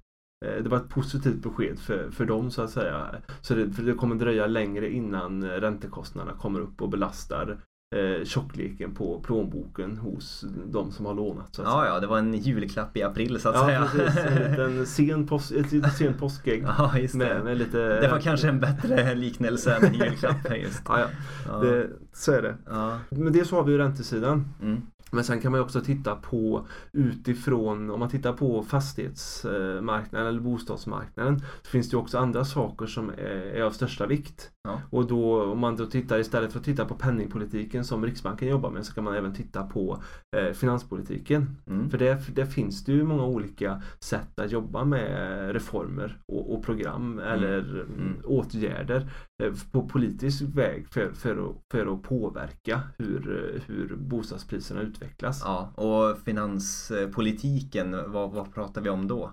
eh, 0.44 0.62
det 0.62 0.68
var 0.68 0.76
ett 0.76 0.88
positivt 0.88 1.42
besked 1.42 1.78
för, 1.78 2.10
för 2.10 2.24
dem 2.24 2.50
så 2.50 2.62
att 2.62 2.70
säga. 2.70 3.14
Så 3.40 3.54
det, 3.54 3.70
för 3.70 3.82
det 3.82 3.94
kommer 3.94 4.16
dröja 4.16 4.46
längre 4.46 4.92
innan 4.92 5.44
räntekostnaderna 5.44 6.38
kommer 6.38 6.60
upp 6.60 6.82
och 6.82 6.88
belastar 6.88 7.58
eh, 7.92 8.24
tjockleken 8.24 8.94
på 8.94 9.20
plånboken 9.20 9.96
hos 9.96 10.44
de 10.66 10.92
som 10.92 11.06
har 11.06 11.14
lånat. 11.14 11.54
Så 11.54 11.62
att 11.62 11.68
ja, 11.68 11.86
ja, 11.86 12.00
det 12.00 12.06
var 12.06 12.18
en 12.18 12.34
julklapp 12.34 12.96
i 12.96 13.02
april 13.02 13.40
så 13.40 13.48
att 13.48 13.54
ja, 13.54 13.66
säga. 13.66 13.88
Precis, 13.92 14.16
en 14.16 14.50
liten 14.50 14.86
sen 15.06 15.26
pos 15.26 15.52
ett 15.52 15.94
sen 15.94 16.14
påskägg. 16.14 16.64
Ja, 16.78 16.98
just 16.98 17.12
det. 17.12 17.18
Med, 17.18 17.44
med 17.44 17.58
lite, 17.58 18.00
det 18.00 18.08
var 18.08 18.20
kanske 18.20 18.48
en 18.48 18.60
bättre 18.60 19.14
liknelse 19.14 19.74
än 19.74 19.84
en 19.84 19.94
julklapp. 19.94 20.36
Just. 20.62 20.82
ja, 20.88 21.00
ja. 21.00 21.06
ja. 21.46 21.58
Det, 21.58 21.90
så 22.12 22.32
är 22.32 22.42
det. 22.42 22.54
Ja. 22.66 22.98
Men 23.10 23.32
det 23.32 23.44
så 23.44 23.56
har 23.56 23.64
vi 23.64 23.72
ju 23.72 23.78
räntesidan. 23.78 24.44
Mm. 24.62 24.82
Men 25.14 25.24
sen 25.24 25.40
kan 25.40 25.52
man 25.52 25.60
också 25.60 25.80
titta 25.80 26.16
på 26.16 26.66
utifrån, 26.92 27.90
om 27.90 28.00
man 28.00 28.08
tittar 28.08 28.32
på 28.32 28.62
fastighetsmarknaden 28.62 30.28
eller 30.28 30.40
bostadsmarknaden 30.40 31.40
så 31.62 31.70
finns 31.70 31.90
det 31.90 31.96
också 31.96 32.18
andra 32.18 32.44
saker 32.44 32.86
som 32.86 33.10
är, 33.10 33.62
av 33.62 33.70
största 33.70 34.06
vikt. 34.06 34.50
Ja. 34.68 34.80
Och 34.90 35.06
då 35.06 35.42
om 35.42 35.58
man 35.58 35.76
då 35.76 35.86
tittar 35.86 36.18
istället 36.18 36.52
för 36.52 36.58
att 36.58 36.64
titta 36.64 36.84
på 36.84 36.94
penningpolitiken 36.94 37.84
som 37.84 38.04
Riksbanken 38.04 38.48
jobbar 38.48 38.70
med 38.70 38.86
så 38.86 38.94
kan 38.94 39.04
man 39.04 39.14
även 39.14 39.34
titta 39.34 39.62
på 39.62 40.02
eh, 40.36 40.52
finanspolitiken. 40.52 41.56
Mm. 41.66 41.90
För 41.90 41.98
det, 41.98 42.34
det, 42.34 42.46
finns 42.46 42.84
det 42.84 42.92
ju 42.92 43.04
många 43.04 43.24
olika 43.24 43.82
sätt 44.00 44.38
att 44.38 44.52
jobba 44.52 44.84
med 44.84 45.52
reformer 45.52 46.18
och, 46.32 46.54
och 46.54 46.64
program 46.64 47.18
mm. 47.18 47.32
eller 47.32 47.58
mm. 47.80 48.16
åtgärder 48.24 49.10
eh, 49.42 49.52
på 49.72 49.88
politisk 49.88 50.42
väg 50.42 50.88
för, 50.88 51.12
för, 51.12 51.50
att, 51.50 51.56
för 51.72 51.94
att 51.94 52.02
påverka 52.02 52.80
hur, 52.98 53.62
hur 53.66 53.96
bostadspriserna 53.96 54.80
utvecklas. 54.80 55.42
Ja, 55.44 55.72
och 55.74 56.18
finanspolitiken, 56.18 58.12
vad, 58.12 58.30
vad 58.30 58.54
pratar 58.54 58.80
vi 58.80 58.90
om 58.90 59.08
då? 59.08 59.32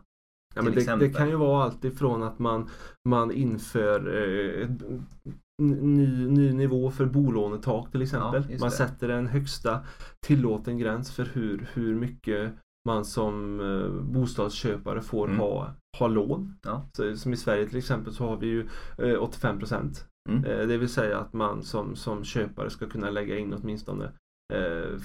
Ja, 0.55 0.61
men 0.61 0.73
det, 0.73 0.95
det, 0.99 1.09
kan 1.09 1.29
ju 1.29 1.35
vara 1.35 1.63
allt 1.63 1.85
ifrån 1.85 2.23
att 2.23 2.39
man, 2.39 2.69
man 3.09 3.31
inför 3.31 3.99
eh, 4.07 4.69
ny, 5.61 6.27
ny 6.27 6.53
nivå 6.53 6.91
för 6.91 7.05
bolånetak 7.05 7.91
till 7.91 8.01
exempel. 8.01 8.45
Ja, 8.49 8.57
man 8.59 8.71
sätter 8.71 9.09
en 9.09 9.27
högsta 9.27 9.85
tillåten 10.25 10.77
gräns 10.77 11.11
för 11.11 11.25
hur, 11.25 11.69
hur 11.73 11.95
mycket 11.95 12.53
man 12.85 13.05
som 13.05 13.59
eh, 13.59 14.03
bostadsköpare 14.03 15.01
får 15.01 15.27
mm. 15.27 15.39
ha, 15.39 15.73
ha 15.99 16.07
lån. 16.07 16.57
Ja. 16.63 16.89
Så, 16.93 17.17
som 17.17 17.33
i 17.33 17.37
Sverige 17.37 17.67
till 17.67 17.77
exempel 17.77 18.13
så 18.13 18.27
har 18.27 18.37
vi 18.37 18.47
ju 18.47 18.67
eh, 18.97 19.23
85 19.23 19.59
procent. 19.59 20.07
Mm. 20.29 20.45
Eh, 20.45 20.67
det 20.67 20.77
vill 20.77 20.89
säga 20.89 21.17
att 21.17 21.33
man 21.33 21.63
som, 21.63 21.95
som 21.95 22.23
köpare 22.23 22.69
ska 22.69 22.89
kunna 22.89 23.09
lägga 23.09 23.37
in 23.37 23.53
åtminstone 23.53 24.11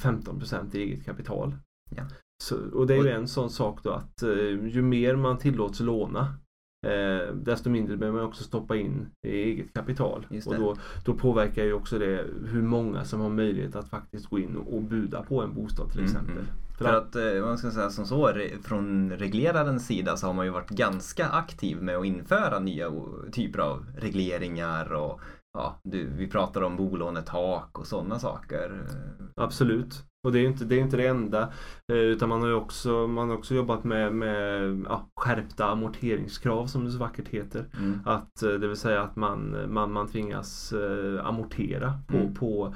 15 0.02 0.34
eh, 0.34 0.38
procent 0.38 0.74
i 0.74 0.82
eget 0.82 1.04
kapital. 1.04 1.54
Ja. 1.90 2.02
Så, 2.42 2.56
och 2.72 2.86
det 2.86 2.94
är 2.94 3.04
ju 3.04 3.10
en 3.10 3.28
sån 3.28 3.50
sak 3.50 3.80
då 3.82 3.90
att 3.90 4.22
eh, 4.22 4.68
ju 4.68 4.82
mer 4.82 5.16
man 5.16 5.38
tillåts 5.38 5.80
låna 5.80 6.34
eh, 6.86 7.34
desto 7.34 7.70
mindre 7.70 7.96
behöver 7.96 8.18
man 8.18 8.28
också 8.28 8.44
stoppa 8.44 8.76
in 8.76 9.06
i 9.26 9.30
eget 9.30 9.74
kapital. 9.74 10.26
Och 10.46 10.54
då, 10.54 10.76
då 11.04 11.14
påverkar 11.14 11.64
ju 11.64 11.72
också 11.72 11.98
det 11.98 12.24
hur 12.46 12.62
många 12.62 13.04
som 13.04 13.20
har 13.20 13.30
möjlighet 13.30 13.76
att 13.76 13.88
faktiskt 13.88 14.26
gå 14.26 14.38
in 14.38 14.56
och, 14.56 14.74
och 14.74 14.82
buda 14.82 15.22
på 15.22 15.42
en 15.42 15.54
bostad 15.54 15.90
till 15.90 16.00
mm, 16.00 16.10
exempel. 16.10 16.34
Mm, 16.34 16.46
För, 16.78 16.84
För 16.84 16.94
att, 16.94 17.16
eh, 17.16 17.46
man 17.46 17.58
ska 17.58 17.70
säga 17.70 17.90
som 17.90 18.06
så, 18.06 18.32
från 18.62 19.10
reglerarens 19.10 19.86
sida 19.86 20.16
så 20.16 20.26
har 20.26 20.34
man 20.34 20.46
ju 20.46 20.52
varit 20.52 20.70
ganska 20.70 21.28
aktiv 21.28 21.82
med 21.82 21.96
att 21.96 22.06
införa 22.06 22.58
nya 22.58 22.92
typer 23.32 23.58
av 23.58 23.86
regleringar 23.96 24.92
och 24.92 25.20
ja, 25.58 25.80
du, 25.84 26.06
vi 26.06 26.26
pratar 26.30 26.62
om 26.62 26.76
bolånetak 26.76 27.78
och 27.78 27.86
sådana 27.86 28.18
saker. 28.18 28.86
Absolut. 29.36 30.04
Och 30.24 30.32
det 30.32 30.38
är 30.38 30.46
inte 30.46 30.64
det, 30.64 30.74
är 30.74 30.80
inte 30.80 30.96
det 30.96 31.06
enda. 31.06 31.52
Eh, 31.92 31.98
utan 31.98 32.28
man 32.28 32.40
har 32.40 32.48
ju 32.48 32.54
också, 32.54 33.06
man 33.06 33.28
har 33.28 33.36
också 33.36 33.54
jobbat 33.54 33.84
med, 33.84 34.12
med 34.12 34.62
ja, 34.88 35.08
skärpta 35.16 35.66
amorteringskrav 35.66 36.66
som 36.66 36.84
det 36.84 36.90
så 36.90 36.98
vackert 36.98 37.28
heter. 37.28 37.64
Mm. 37.78 38.00
Att, 38.04 38.42
eh, 38.42 38.50
det 38.50 38.68
vill 38.68 38.76
säga 38.76 39.02
att 39.02 39.16
man, 39.16 39.56
man, 39.68 39.92
man 39.92 40.08
tvingas 40.08 40.72
eh, 40.72 41.26
amortera 41.26 41.98
på, 42.06 42.16
mm. 42.16 42.34
på 42.34 42.74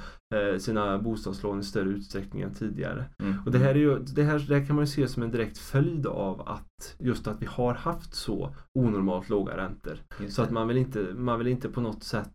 sina 0.58 0.98
bostadslån 0.98 1.60
i 1.60 1.62
större 1.62 1.88
utsträckning 1.88 2.42
än 2.42 2.54
tidigare. 2.54 3.04
Mm. 3.18 3.34
Och 3.46 3.52
det 3.52 3.58
här, 3.58 3.70
är 3.70 3.74
ju, 3.74 3.98
det, 3.98 4.22
här, 4.22 4.44
det 4.48 4.58
här 4.58 4.66
kan 4.66 4.76
man 4.76 4.84
ju 4.84 4.90
se 4.90 5.08
som 5.08 5.22
en 5.22 5.30
direkt 5.30 5.58
följd 5.58 6.06
av 6.06 6.48
att 6.48 6.96
just 6.98 7.26
att 7.28 7.42
vi 7.42 7.46
har 7.46 7.74
haft 7.74 8.14
så 8.14 8.54
onormalt 8.74 9.28
låga 9.28 9.56
räntor. 9.56 9.98
Så 10.28 10.42
att 10.42 10.50
man 10.50 10.68
vill 10.68 10.76
inte, 10.76 11.06
man 11.14 11.38
vill 11.38 11.48
inte 11.48 11.68
på 11.68 11.80
något 11.80 12.02
sätt 12.04 12.32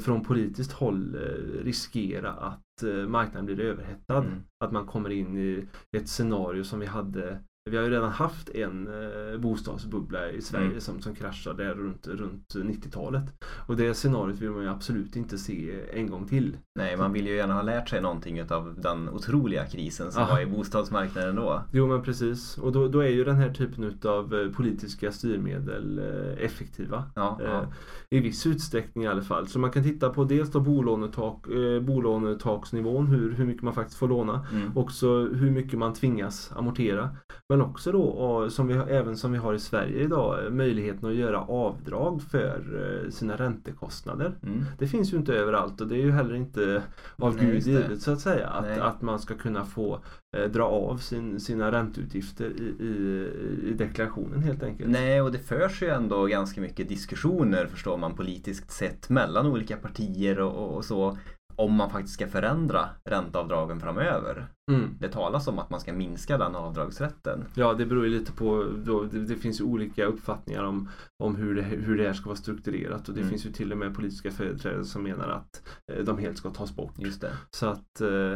från 0.00 0.24
politiskt 0.24 0.72
håll 0.72 1.16
riskera 1.62 2.32
att 2.32 2.60
Eh, 2.82 3.08
marknaden 3.08 3.46
blir 3.46 3.60
överhettad. 3.60 4.18
Mm. 4.18 4.42
Att 4.64 4.72
man 4.72 4.86
kommer 4.86 5.10
in 5.10 5.38
i 5.38 5.66
ett 5.96 6.08
scenario 6.08 6.64
som 6.64 6.80
vi 6.80 6.86
hade 6.86 7.40
vi 7.70 7.76
har 7.76 7.84
ju 7.84 7.90
redan 7.90 8.10
haft 8.10 8.48
en 8.48 8.88
eh, 8.88 9.38
bostadsbubbla 9.38 10.30
i 10.30 10.42
Sverige 10.42 10.66
mm. 10.66 10.80
som, 10.80 11.02
som 11.02 11.14
kraschade 11.14 11.74
runt, 11.74 12.06
runt 12.06 12.54
90-talet. 12.54 13.24
Och 13.66 13.76
det 13.76 13.94
scenariot 13.94 14.38
vill 14.38 14.50
man 14.50 14.62
ju 14.62 14.68
absolut 14.68 15.16
inte 15.16 15.38
se 15.38 15.80
en 15.92 16.10
gång 16.10 16.28
till. 16.28 16.56
Nej, 16.78 16.96
man 16.96 17.12
vill 17.12 17.26
ju 17.26 17.36
gärna 17.36 17.54
ha 17.54 17.62
lärt 17.62 17.88
sig 17.88 18.00
någonting 18.00 18.42
av 18.42 18.74
den 18.80 19.08
otroliga 19.08 19.66
krisen 19.66 20.12
som 20.12 20.22
Aha. 20.22 20.32
var 20.32 20.40
i 20.40 20.46
bostadsmarknaden 20.46 21.36
då. 21.36 21.62
Jo, 21.72 21.86
men 21.86 22.02
precis. 22.02 22.58
Och 22.58 22.72
då, 22.72 22.88
då 22.88 23.00
är 23.00 23.08
ju 23.08 23.24
den 23.24 23.36
här 23.36 23.50
typen 23.50 23.98
av 24.04 24.34
eh, 24.34 24.52
politiska 24.52 25.12
styrmedel 25.12 25.98
eh, 25.98 26.44
effektiva. 26.44 27.04
Ja, 27.14 27.40
ja. 27.44 27.66
I 28.10 28.20
viss 28.20 28.46
utsträckning 28.46 29.04
i 29.04 29.06
alla 29.06 29.22
fall. 29.22 29.48
Så 29.48 29.58
man 29.58 29.70
kan 29.70 29.82
titta 29.82 30.10
på 30.10 30.24
dels 30.24 30.50
då 30.50 30.60
bolånetak, 30.60 31.46
bolånetaksnivån, 31.82 33.06
hur, 33.06 33.32
hur 33.32 33.44
mycket 33.44 33.62
man 33.62 33.74
faktiskt 33.74 33.98
får 33.98 34.08
låna. 34.08 34.46
Mm. 34.52 34.76
Också 34.76 35.06
hur 35.24 35.50
mycket 35.50 35.78
man 35.78 35.94
tvingas 35.94 36.52
amortera. 36.56 37.10
Men 37.48 37.59
också 37.60 37.92
då, 37.92 38.50
som 38.50 38.68
vi, 38.68 38.74
även 38.74 39.16
som 39.16 39.32
vi 39.32 39.38
har 39.38 39.54
i 39.54 39.58
Sverige 39.58 40.02
idag, 40.02 40.52
möjligheten 40.52 41.08
att 41.08 41.14
göra 41.14 41.40
avdrag 41.40 42.22
för 42.22 42.62
eh, 43.04 43.10
sina 43.10 43.36
räntekostnader. 43.36 44.34
Mm. 44.42 44.64
Det 44.78 44.86
finns 44.86 45.12
ju 45.12 45.16
inte 45.16 45.34
överallt 45.34 45.80
och 45.80 45.86
det 45.86 45.94
är 45.94 46.02
ju 46.02 46.10
heller 46.10 46.34
inte 46.34 46.82
av 47.16 47.36
Nej, 47.36 47.46
Gud 47.46 47.66
givet 47.66 48.02
så 48.02 48.12
att 48.12 48.20
säga. 48.20 48.48
Att, 48.48 48.78
att 48.78 49.02
man 49.02 49.18
ska 49.18 49.34
kunna 49.34 49.64
få 49.64 50.00
eh, 50.36 50.50
dra 50.50 50.64
av 50.64 50.96
sin, 50.96 51.40
sina 51.40 51.72
ränteutgifter 51.72 52.50
i, 52.50 52.84
i, 52.84 53.28
i, 53.70 53.72
deklarationen 53.72 54.42
helt 54.42 54.62
enkelt. 54.62 54.90
Nej, 54.90 55.22
och 55.22 55.32
det 55.32 55.38
förs 55.38 55.82
ju 55.82 55.88
ändå 55.88 56.26
ganska 56.26 56.60
mycket 56.60 56.88
diskussioner 56.88 57.66
förstår 57.66 57.96
man 57.96 58.14
politiskt 58.14 58.70
sett 58.70 59.08
mellan 59.08 59.46
olika 59.46 59.76
partier 59.76 60.40
och, 60.40 60.54
och, 60.54 60.76
och 60.76 60.84
så 60.84 61.18
om 61.60 61.74
man 61.74 61.90
faktiskt 61.90 62.14
ska 62.14 62.28
förändra 62.28 62.88
ränteavdragen 63.04 63.80
framöver. 63.80 64.46
Mm. 64.70 64.96
Det 65.00 65.08
talas 65.08 65.48
om 65.48 65.58
att 65.58 65.70
man 65.70 65.80
ska 65.80 65.92
minska 65.92 66.38
den 66.38 66.56
avdragsrätten. 66.56 67.44
Ja, 67.54 67.74
det 67.74 67.86
beror 67.86 68.04
ju 68.04 68.10
lite 68.10 68.32
på. 68.32 68.66
Då, 68.84 69.02
det, 69.02 69.18
det, 69.18 69.36
finns 69.36 69.60
ju 69.60 69.64
olika 69.64 70.04
uppfattningar 70.04 70.64
om, 70.64 70.88
om 71.22 71.36
hur, 71.36 71.54
det, 71.54 71.62
hur 71.62 71.98
det 71.98 72.06
här 72.06 72.12
ska 72.12 72.26
vara 72.26 72.36
strukturerat 72.36 73.08
och 73.08 73.14
det 73.14 73.20
mm. 73.20 73.30
finns 73.30 73.46
ju 73.46 73.52
till 73.52 73.72
och 73.72 73.78
med 73.78 73.94
politiska 73.94 74.30
företrädare 74.30 74.84
som 74.84 75.02
menar 75.02 75.28
att 75.28 75.62
eh, 75.92 76.04
de 76.04 76.18
helt 76.18 76.38
ska 76.38 76.50
tas 76.50 76.76
bort. 76.76 76.94
Just 76.98 77.20
det. 77.20 77.32
Så 77.50 77.66
att, 77.66 78.00
eh, 78.00 78.32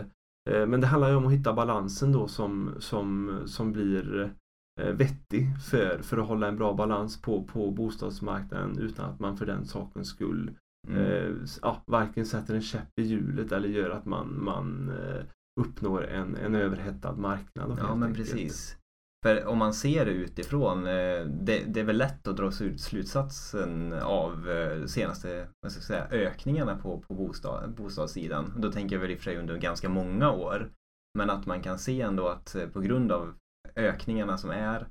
eh 0.51 0.67
men 0.67 0.81
det 0.81 0.87
handlar 0.87 1.11
ju 1.11 1.17
om 1.17 1.27
att 1.27 1.33
hitta 1.33 1.53
balansen 1.53 2.13
då 2.13 2.29
som, 2.29 2.75
som, 2.79 3.39
som 3.47 3.73
blir 3.73 4.33
vettig 4.93 5.47
för, 5.65 5.99
för 6.03 6.19
att 6.19 6.29
hålla 6.29 6.49
en 6.49 6.57
bra 6.57 6.75
balans 6.75 7.23
på, 7.23 7.45
på 7.45 7.71
bostadsmarknaden 7.71 8.79
utan 8.79 9.11
att 9.11 9.21
man 9.21 9.37
för 9.37 9.47
den 9.47 9.65
sakens 9.65 10.09
skull 10.09 10.51
Mm. 10.89 11.01
Eh, 11.01 11.33
ja, 11.63 11.83
varken 11.87 12.27
sätter 12.27 12.55
en 12.55 12.63
käpp 12.63 12.99
i 13.01 13.03
hjulet 13.03 13.53
eller 13.53 13.69
gör 13.69 13.91
att 13.91 14.05
man, 14.05 14.45
man 14.45 14.91
eh, 14.91 15.25
uppnår 15.61 16.07
en, 16.07 16.37
en 16.37 16.55
överhettad 16.55 17.17
marknad. 17.17 17.79
Ja 17.79 17.95
men 17.95 18.09
enkelt. 18.09 18.31
precis. 18.31 18.77
För 19.25 19.47
om 19.47 19.59
man 19.59 19.75
ser 19.75 20.05
det 20.05 20.11
utifrån, 20.11 20.87
eh, 20.87 21.27
det, 21.27 21.65
det 21.67 21.81
är 21.81 21.85
väl 21.85 21.97
lätt 21.97 22.29
att 22.29 22.37
dra 22.37 22.51
slutsatsen 22.77 23.93
av 23.93 24.49
senaste 24.87 25.49
vad 25.61 25.73
ska 25.73 25.79
jag 25.79 25.85
säga, 25.85 26.09
ökningarna 26.27 26.77
på, 26.77 26.99
på 26.99 27.15
bostad, 27.15 27.75
bostadssidan. 27.75 28.53
Då 28.57 28.73
tänker 28.73 28.97
jag 28.97 29.01
väl 29.01 29.11
i 29.11 29.15
och 29.15 29.19
för 29.19 29.25
sig 29.25 29.37
under 29.37 29.57
ganska 29.57 29.89
många 29.89 30.31
år. 30.31 30.71
Men 31.19 31.31
att 31.31 31.47
man 31.47 31.63
kan 31.63 31.79
se 31.79 32.01
ändå 32.01 32.29
att 32.29 32.57
på 32.73 32.81
grund 32.81 33.13
av 33.13 33.35
ökningarna 33.77 34.39
som 34.39 34.51
är 34.51 34.87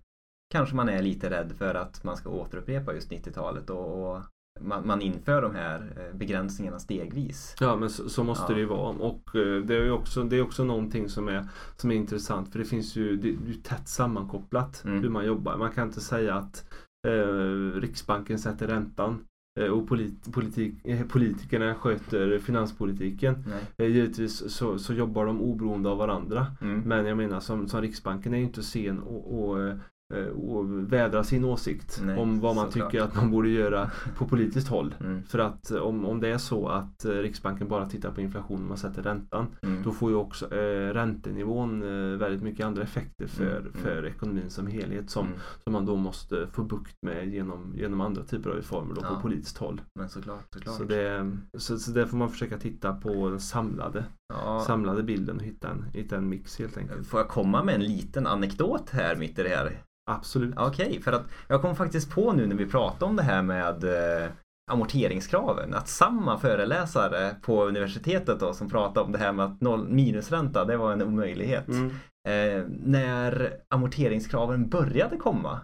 kanske 0.53 0.75
man 0.75 0.89
är 0.89 1.01
lite 1.01 1.29
rädd 1.29 1.51
för 1.57 1.75
att 1.75 2.03
man 2.03 2.17
ska 2.17 2.29
återupprepa 2.29 2.93
just 2.93 3.11
90-talet 3.11 3.69
och, 3.69 4.15
och 4.15 4.21
man, 4.61 4.87
man 4.87 5.01
inför 5.01 5.41
de 5.41 5.55
här 5.55 5.93
eh, 5.97 6.17
begränsningarna 6.17 6.79
stegvis. 6.79 7.55
Ja 7.59 7.75
men 7.75 7.89
så, 7.89 8.09
så 8.09 8.23
måste 8.23 8.45
ja. 8.51 8.53
det 8.53 8.59
ju 8.59 8.65
vara. 8.65 8.89
Och 8.89 9.35
eh, 9.35 9.61
det 9.61 9.75
är 9.75 9.91
också, 9.91 10.23
det 10.23 10.37
är 10.37 10.41
också 10.41 10.63
någonting 10.63 11.09
som 11.09 11.27
är, 11.27 11.47
som 11.77 11.91
är 11.91 11.95
intressant 11.95 12.51
för 12.51 12.59
det 12.59 12.65
finns 12.65 12.95
ju, 12.95 13.17
det 13.17 13.29
är 13.29 13.61
tätt 13.63 13.87
sammankopplat 13.87 14.83
mm. 14.85 15.01
hur 15.01 15.09
man 15.09 15.25
jobbar. 15.25 15.57
Man 15.57 15.71
kan 15.71 15.87
inte 15.87 16.01
säga 16.01 16.35
att 16.35 16.69
eh, 17.07 17.81
Riksbanken 17.81 18.39
sätter 18.39 18.67
räntan 18.67 19.25
eh, 19.59 19.67
och 19.67 19.87
polit, 19.87 20.33
politik, 20.33 20.73
politikerna 21.09 21.75
sköter 21.75 22.39
finanspolitiken. 22.39 23.45
Nej. 23.77 23.91
Givetvis 23.91 24.53
så, 24.53 24.79
så 24.79 24.93
jobbar 24.93 25.25
de 25.25 25.41
oberoende 25.41 25.89
av 25.89 25.97
varandra. 25.97 26.47
Mm. 26.61 26.81
Men 26.81 27.05
jag 27.05 27.17
menar 27.17 27.39
som, 27.39 27.67
som 27.67 27.81
Riksbanken 27.81 28.33
är 28.33 28.37
ju 28.37 28.43
inte 28.43 28.63
sen 28.63 28.99
och, 28.99 29.49
och 29.49 29.77
och 30.21 30.93
vädra 30.93 31.23
sin 31.23 31.45
åsikt 31.45 32.01
Nej, 32.05 32.17
om 32.17 32.39
vad 32.39 32.55
man 32.55 32.69
tycker 32.69 32.89
klart. 32.89 33.09
att 33.09 33.15
man 33.15 33.31
borde 33.31 33.49
göra 33.49 33.91
på 34.17 34.27
politiskt 34.27 34.67
håll. 34.67 34.95
Mm. 35.03 35.23
För 35.23 35.39
att 35.39 35.71
eh, 35.71 35.77
om, 35.77 36.05
om 36.05 36.19
det 36.19 36.27
är 36.27 36.37
så 36.37 36.67
att 36.67 37.05
eh, 37.05 37.11
Riksbanken 37.11 37.67
bara 37.67 37.89
tittar 37.89 38.11
på 38.11 38.21
inflationen 38.21 38.61
och 38.61 38.69
man 38.69 38.77
sätter 38.77 39.03
räntan 39.03 39.47
mm. 39.61 39.83
då 39.83 39.91
får 39.91 40.09
ju 40.09 40.15
också 40.15 40.53
eh, 40.55 40.93
räntenivån 40.93 41.83
eh, 41.83 42.17
väldigt 42.17 42.43
mycket 42.43 42.65
andra 42.65 42.83
effekter 42.83 43.27
för, 43.27 43.59
mm. 43.59 43.73
för 43.73 43.97
mm. 43.97 44.11
ekonomin 44.11 44.49
som 44.49 44.67
helhet 44.67 45.09
som, 45.09 45.25
mm. 45.27 45.39
som 45.63 45.73
man 45.73 45.85
då 45.85 45.95
måste 45.95 46.47
få 46.47 46.63
bukt 46.63 46.95
med 47.01 47.27
genom, 47.27 47.73
genom 47.75 48.01
andra 48.01 48.23
typer 48.23 48.49
av 48.49 48.55
reformer 48.55 48.95
då 48.95 49.01
ja. 49.03 49.15
på 49.15 49.21
politiskt 49.21 49.57
håll. 49.57 49.81
Men 49.99 50.09
såklart, 50.09 50.45
såklart. 50.53 50.77
Så, 50.77 50.83
det, 50.83 51.37
så, 51.57 51.79
så 51.79 51.91
där 51.91 52.05
får 52.05 52.17
man 52.17 52.29
försöka 52.29 52.57
titta 52.57 52.93
på 52.93 53.29
den 53.29 53.39
samlade, 53.39 54.05
ja. 54.45 54.63
samlade 54.67 55.03
bilden 55.03 55.37
och 55.37 55.43
hitta 55.43 55.69
en, 55.69 55.85
hitta 55.93 56.17
en 56.17 56.29
mix 56.29 56.59
helt 56.59 56.77
enkelt. 56.77 57.07
Får 57.07 57.19
jag 57.19 57.29
komma 57.29 57.63
med 57.63 57.75
en 57.75 57.83
liten 57.83 58.27
anekdot 58.27 58.89
här 58.89 59.15
mitt 59.15 59.39
i 59.39 59.43
det 59.43 59.49
här? 59.49 59.81
Absolut. 60.11 60.55
Okej, 60.57 60.87
okay, 60.87 61.01
för 61.01 61.11
att 61.11 61.25
jag 61.47 61.61
kom 61.61 61.75
faktiskt 61.75 62.11
på 62.11 62.33
nu 62.33 62.47
när 62.47 62.55
vi 62.55 62.65
pratade 62.65 63.05
om 63.05 63.15
det 63.15 63.23
här 63.23 63.41
med 63.41 63.83
eh, 63.83 64.29
amorteringskraven 64.71 65.73
att 65.73 65.87
samma 65.87 66.39
föreläsare 66.39 67.35
på 67.41 67.65
universitetet 67.65 68.39
då 68.39 68.53
som 68.53 68.69
pratade 68.69 69.05
om 69.05 69.11
det 69.11 69.17
här 69.17 69.31
med 69.31 69.45
att 69.45 69.61
noll, 69.61 69.89
minusränta 69.89 70.65
det 70.65 70.77
var 70.77 70.93
en 70.93 71.01
omöjlighet. 71.01 71.67
Mm. 71.67 71.89
Eh, 72.27 72.65
när 72.85 73.57
amorteringskraven 73.69 74.69
började 74.69 75.17
komma 75.17 75.61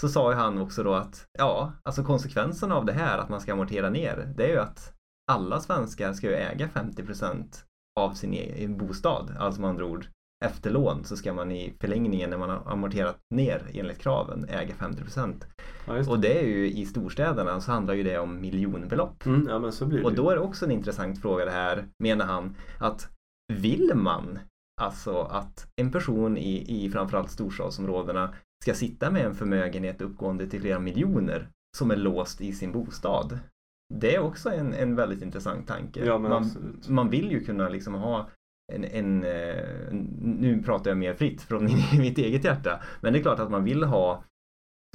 så 0.00 0.08
sa 0.08 0.30
ju 0.30 0.36
han 0.36 0.58
också 0.58 0.82
då 0.82 0.94
att 0.94 1.26
ja, 1.38 1.72
alltså 1.82 2.04
konsekvenserna 2.04 2.74
av 2.74 2.84
det 2.84 2.92
här 2.92 3.18
att 3.18 3.28
man 3.28 3.40
ska 3.40 3.52
amortera 3.52 3.90
ner 3.90 4.32
det 4.36 4.44
är 4.44 4.48
ju 4.48 4.58
att 4.58 4.92
alla 5.30 5.60
svenskar 5.60 6.12
ska 6.12 6.26
ju 6.26 6.34
äga 6.34 6.68
50 6.68 7.02
av 7.98 8.14
sin 8.14 8.32
egen 8.32 8.78
bostad. 8.78 9.36
Alltså 9.38 9.60
med 9.60 9.70
andra 9.70 9.84
ord 9.84 10.06
efter 10.44 10.70
lån 10.70 11.04
så 11.04 11.16
ska 11.16 11.32
man 11.32 11.52
i 11.52 11.74
förlängningen 11.80 12.30
när 12.30 12.38
man 12.38 12.50
har 12.50 12.72
amorterat 12.72 13.18
ner 13.34 13.62
enligt 13.74 13.98
kraven 13.98 14.46
äga 14.48 14.74
50 14.74 15.02
ja, 15.86 16.10
Och 16.10 16.20
det 16.20 16.38
är 16.38 16.46
ju 16.46 16.70
i 16.70 16.86
storstäderna 16.86 17.60
så 17.60 17.72
handlar 17.72 17.94
ju 17.94 18.02
det 18.02 18.18
om 18.18 18.40
miljonbelopp. 18.40 19.26
Mm, 19.26 19.46
ja, 19.48 19.58
men 19.58 19.72
så 19.72 19.86
blir 19.86 19.98
det 19.98 20.04
och 20.04 20.14
då 20.14 20.30
är 20.30 20.34
det 20.34 20.40
också 20.40 20.64
en 20.64 20.70
intressant 20.70 21.22
fråga 21.22 21.44
det 21.44 21.50
här, 21.50 21.84
menar 21.98 22.26
han, 22.26 22.56
att 22.78 23.08
vill 23.52 23.92
man 23.94 24.38
alltså 24.80 25.20
att 25.22 25.66
en 25.76 25.92
person 25.92 26.36
i, 26.36 26.84
i 26.84 26.90
framförallt 26.90 27.30
storstadsområdena 27.30 28.34
ska 28.62 28.74
sitta 28.74 29.10
med 29.10 29.26
en 29.26 29.34
förmögenhet 29.34 30.00
uppgående 30.00 30.46
till 30.46 30.60
flera 30.60 30.78
miljoner 30.78 31.48
som 31.76 31.90
är 31.90 31.96
låst 31.96 32.40
i 32.40 32.52
sin 32.52 32.72
bostad? 32.72 33.38
Det 33.94 34.14
är 34.14 34.20
också 34.20 34.50
en, 34.50 34.74
en 34.74 34.94
väldigt 34.94 35.22
intressant 35.22 35.66
tanke. 35.66 36.04
Ja, 36.04 36.18
man, 36.18 36.50
man, 36.88 37.10
vill 37.10 37.30
ju 37.30 37.44
kunna 37.44 37.68
liksom 37.68 37.94
ha 37.94 38.28
en, 38.72 38.84
en, 38.84 39.24
eh, 39.24 39.92
nu 40.20 40.62
pratar 40.62 40.90
jag 40.90 40.98
mer 40.98 41.14
fritt 41.14 41.42
från 41.42 41.64
mitt 41.98 42.18
eget 42.18 42.44
hjärta, 42.44 42.82
men 43.00 43.12
det 43.12 43.18
är 43.18 43.22
klart 43.22 43.38
att 43.38 43.50
man 43.50 43.64
vill 43.64 43.84
ha 43.84 44.24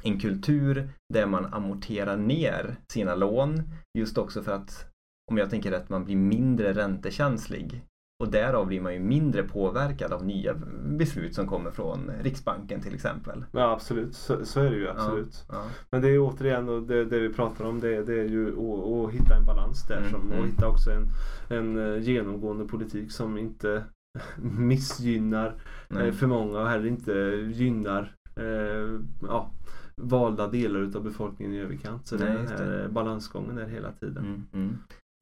en 0.03 0.19
kultur 0.19 0.89
där 1.13 1.25
man 1.25 1.45
amorterar 1.45 2.17
ner 2.17 2.75
sina 2.91 3.15
lån 3.15 3.63
just 3.97 4.17
också 4.17 4.43
för 4.43 4.51
att 4.51 4.85
om 5.31 5.37
jag 5.37 5.49
tänker 5.49 5.71
rätt, 5.71 5.89
man 5.89 6.05
blir 6.05 6.15
mindre 6.15 6.73
räntekänslig 6.73 7.83
och 8.23 8.31
därav 8.31 8.67
blir 8.67 8.81
man 8.81 8.93
ju 8.93 8.99
mindre 8.99 9.43
påverkad 9.43 10.13
av 10.13 10.25
nya 10.25 10.53
beslut 10.85 11.35
som 11.35 11.47
kommer 11.47 11.71
från 11.71 12.11
Riksbanken 12.21 12.81
till 12.81 12.95
exempel. 12.95 13.45
Ja 13.51 13.71
absolut, 13.71 14.15
så, 14.15 14.45
så 14.45 14.59
är 14.59 14.69
det 14.69 14.75
ju 14.75 14.89
absolut. 14.89 15.45
Ja, 15.49 15.55
ja. 15.55 15.63
Men 15.91 16.01
det 16.01 16.09
är 16.09 16.19
återigen 16.19 16.69
och 16.69 16.83
det, 16.83 17.05
det, 17.05 17.19
vi 17.19 17.33
pratar 17.33 17.65
om 17.65 17.79
det, 17.79 18.03
det 18.03 18.19
är 18.19 18.25
ju 18.25 18.47
att, 18.47 18.85
att, 18.85 19.13
hitta 19.13 19.35
en 19.35 19.45
balans 19.45 19.87
där 19.87 19.97
mm, 19.97 20.11
som, 20.11 20.27
och 20.27 20.37
mm. 20.37 20.49
hitta 20.49 20.67
också 20.67 20.91
en, 20.91 21.07
en 21.49 21.77
eh, 21.77 22.01
genomgående 22.01 22.65
politik 22.65 23.11
som 23.11 23.37
inte 23.37 23.83
missgynnar 24.41 25.55
Nej. 25.87 26.07
Eh, 26.07 26.13
för 26.13 26.27
många 26.27 26.59
och 26.59 26.67
heller 26.67 26.87
inte 26.87 27.13
gynnar 27.53 28.15
eh, 28.35 28.99
ja, 29.21 29.51
valda 29.95 30.47
delar 30.47 30.79
utav 30.79 31.03
befolkningen 31.03 31.53
i 31.53 31.59
överkant. 31.59 32.07
Så 32.07 32.17
Nej, 32.17 32.27
är 32.27 32.33
den 32.33 32.47
här 32.47 32.87
balansgången 32.91 33.55
där 33.55 33.67
hela 33.67 33.91
tiden. 33.91 34.25
Mm, 34.25 34.43
mm. 34.53 34.77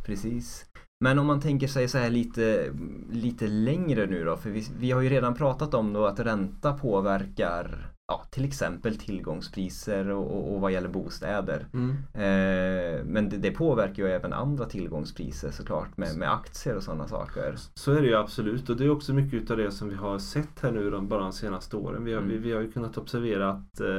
Precis. 0.05 0.65
Men 1.03 1.19
om 1.19 1.25
man 1.27 1.41
tänker 1.41 1.67
sig 1.67 1.87
så 1.87 1.97
här 1.97 2.09
lite, 2.09 2.71
lite 3.11 3.47
längre 3.47 4.05
nu 4.05 4.25
då, 4.25 4.37
för 4.37 4.49
vi, 4.49 4.67
vi 4.79 4.91
har 4.91 5.01
ju 5.01 5.09
redan 5.09 5.33
pratat 5.33 5.73
om 5.73 5.93
då 5.93 6.05
att 6.05 6.19
ränta 6.19 6.73
påverkar 6.73 7.87
ja, 8.07 8.23
till 8.31 8.45
exempel 8.45 8.97
tillgångspriser 8.97 10.09
och, 10.09 10.31
och, 10.37 10.53
och 10.53 10.61
vad 10.61 10.71
gäller 10.71 10.89
bostäder. 10.89 11.67
Mm. 11.73 11.89
Eh, 12.13 13.03
men 13.05 13.29
det, 13.29 13.37
det 13.37 13.51
påverkar 13.51 14.03
ju 14.03 14.09
även 14.09 14.33
andra 14.33 14.65
tillgångspriser 14.65 15.51
såklart 15.51 15.97
med, 15.97 16.17
med 16.17 16.33
aktier 16.33 16.75
och 16.75 16.83
sådana 16.83 17.07
saker. 17.07 17.55
Så 17.73 17.91
är 17.91 18.01
det 18.01 18.07
ju 18.07 18.15
absolut 18.15 18.69
och 18.69 18.77
det 18.77 18.85
är 18.85 18.89
också 18.89 19.13
mycket 19.13 19.33
utav 19.33 19.57
det 19.57 19.71
som 19.71 19.89
vi 19.89 19.95
har 19.95 20.19
sett 20.19 20.59
här 20.61 20.71
nu 20.71 20.89
de, 20.89 21.07
bara 21.07 21.21
de 21.21 21.33
senaste 21.33 21.75
åren. 21.77 22.03
Vi 22.03 22.13
har, 22.13 22.21
Mm. 22.21 22.31
vi, 22.31 22.37
vi 22.37 22.51
har 22.53 22.61
ju 22.61 22.71
kunnat 22.71 22.97
observera 22.97 23.49
att 23.49 23.79
eh, 23.79 23.95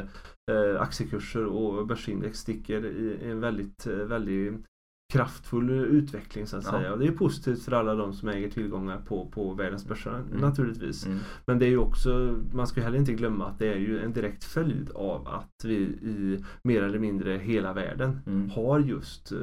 eh, 0.51 0.81
aktiekurser 0.81 1.45
och 1.47 1.87
börsindex 1.87 2.39
sticker 2.39 2.87
i 2.87 3.31
en 3.31 3.41
väldigt, 3.41 3.87
eh, 3.87 3.93
väldigt 3.93 4.65
kraftfull 5.13 5.71
utveckling 5.71 6.47
så 6.47 6.57
att 6.57 6.65
Ja. 6.65 6.71
säga. 6.71 6.93
Och 6.93 6.99
det 6.99 7.07
är 7.07 7.13
positivt 7.13 7.63
för 7.63 7.73
alla 7.73 7.95
de 7.95 8.13
som 8.13 8.29
äger 8.29 8.51
tillgångar 8.51 8.99
på, 9.09 9.27
på 9.27 9.55
världens 9.55 9.87
börser 9.89 10.25
naturligtvis. 10.41 11.07
Mm. 11.07 11.19
Men 11.47 11.59
det 11.59 11.67
är 11.67 11.71
ju 11.71 11.79
också, 11.79 12.39
man 12.53 12.67
ska 12.67 12.81
heller 12.81 12.99
inte 12.99 13.13
glömma 13.13 13.47
att 13.47 13.59
det 13.59 13.73
är 13.73 13.77
ju 13.79 14.01
en 14.01 14.13
direkt 14.13 14.45
följd 14.45 14.91
av 14.95 15.29
att 15.29 15.65
vi 15.65 15.75
i 15.83 16.45
mer 16.65 16.83
eller 16.83 16.99
mindre 16.99 17.33
hela 17.39 17.73
världen 17.73 18.19
Mm. 18.27 18.51
har 18.51 18.81
just 18.81 19.33
eh, 19.33 19.39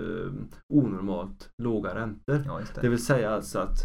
onormalt 0.73 1.49
låga 1.63 1.95
räntor. 1.95 2.43
Ja, 2.45 2.59
det. 2.75 2.81
Det 2.81 2.89
vill 2.89 3.05
säga 3.05 3.31
alltså 3.31 3.59
att 3.59 3.77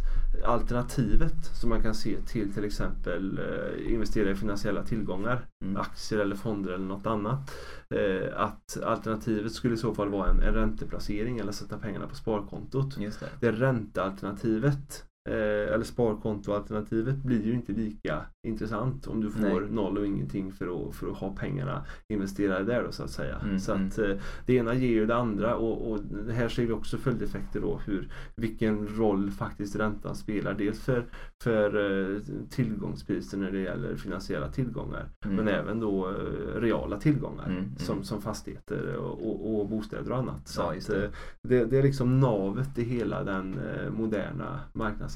alternativet 0.45 1.45
som 1.61 1.69
man 1.71 1.83
kan 1.83 1.95
se 1.95 2.17
till 2.27 2.55
till 2.55 2.65
exempel 2.65 3.39
eh, 3.39 3.93
investera 3.93 4.31
i 4.31 4.35
finansiella 4.35 4.83
tillgångar, 4.85 5.47
Mm. 5.65 5.77
aktier 5.77 6.21
eller 6.21 6.37
fonder 6.37 6.73
eller 6.73 6.85
något 6.87 7.07
annat. 7.07 7.51
Eh, 7.91 8.41
att 8.41 8.79
alternativet 8.85 9.53
skulle 9.53 9.75
i 9.75 9.77
så 9.77 9.95
fall 9.95 10.09
vara 10.09 10.31
en, 10.31 10.41
en 10.41 10.55
ränteplacering 10.55 11.39
eller 11.39 11.53
sätta 11.53 11.79
pengarna 11.79 12.07
på 12.07 12.15
sparkontot. 12.15 12.99
Just 12.99 13.21
det. 13.21 13.27
Det 13.41 13.53
räntealternativet 13.53 15.05
eller 15.29 15.85
sparkontoalternativet 15.85 17.17
blir 17.17 17.47
ju 17.47 17.53
inte 17.53 17.73
lika 17.73 18.21
intressant 18.47 19.07
om 19.07 19.21
du 19.21 19.31
får 19.31 19.61
Nej. 19.61 19.71
noll 19.71 19.99
och 19.99 20.07
ingenting 20.07 20.53
för 20.53 20.89
att, 20.89 20.95
för 20.95 21.11
att 21.11 21.17
ha 21.17 21.35
pengarna 21.37 21.85
investerade 22.09 22.65
där 22.65 22.83
då 22.85 22.93
så 22.93 23.03
att 23.03 23.11
säga. 23.11 23.39
Mm, 23.45 23.59
så 23.59 23.73
att 23.73 23.99
eh, 23.99 24.17
det 24.47 24.55
ena 24.55 24.75
ger 24.75 24.89
ju 24.89 25.07
det 25.07 25.17
andra 25.17 25.57
och, 25.57 25.93
och 25.93 25.99
här 26.33 26.49
ser 26.49 26.67
vi 26.67 26.73
också 26.73 26.97
följdeffekter 26.97 27.61
då 27.61 27.81
hur 27.87 28.09
vilken 28.37 28.89
roll 28.89 29.31
faktiskt 29.31 29.77
räntan 29.77 30.15
spelar. 30.15 30.55
Dels 30.55 30.81
för, 30.81 31.05
för 31.43 31.91
eh, 32.15 32.19
tillgångspriser 32.51 33.39
när 33.39 33.51
det 33.51 33.59
gäller 33.61 33.97
finansiella 33.97 34.49
tillgångar 34.49 35.09
Mm. 35.25 35.37
men 35.37 35.49
även 35.55 35.81
då 35.81 36.09
eh, 36.09 36.61
reala 36.61 36.97
tillgångar 37.01 37.45
Mm, 37.47 37.57
mm. 37.59 37.77
Som, 37.77 38.05
som 38.05 38.23
fastigheter 38.23 38.97
och, 38.97 39.27
och, 39.27 39.61
och 39.61 39.69
bostäder 39.69 40.11
och 40.13 40.19
annat. 40.19 40.49
Så 40.49 40.61
Ja, 40.63 40.75
just 40.75 40.91
att, 40.91 40.97
det. 40.97 41.05
eh, 41.05 41.11
det, 41.43 41.65
det 41.65 41.79
är 41.79 41.83
liksom 41.83 42.21
navet 42.21 42.79
i 42.79 42.85
hela 42.85 43.25
den 43.25 43.55
eh, 43.59 43.91
moderna 43.91 44.61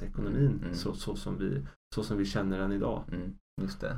marknadsekonomin 0.00 0.46
Mm, 0.46 0.62
mm. 0.62 0.74
Så, 0.74 0.94
så, 0.94 1.16
som 1.16 1.38
vi, 1.38 1.66
så 1.94 2.02
som 2.02 2.18
vi 2.18 2.24
känner 2.24 2.58
den 2.58 2.72
idag. 2.72 3.04
Mm. 3.12 3.32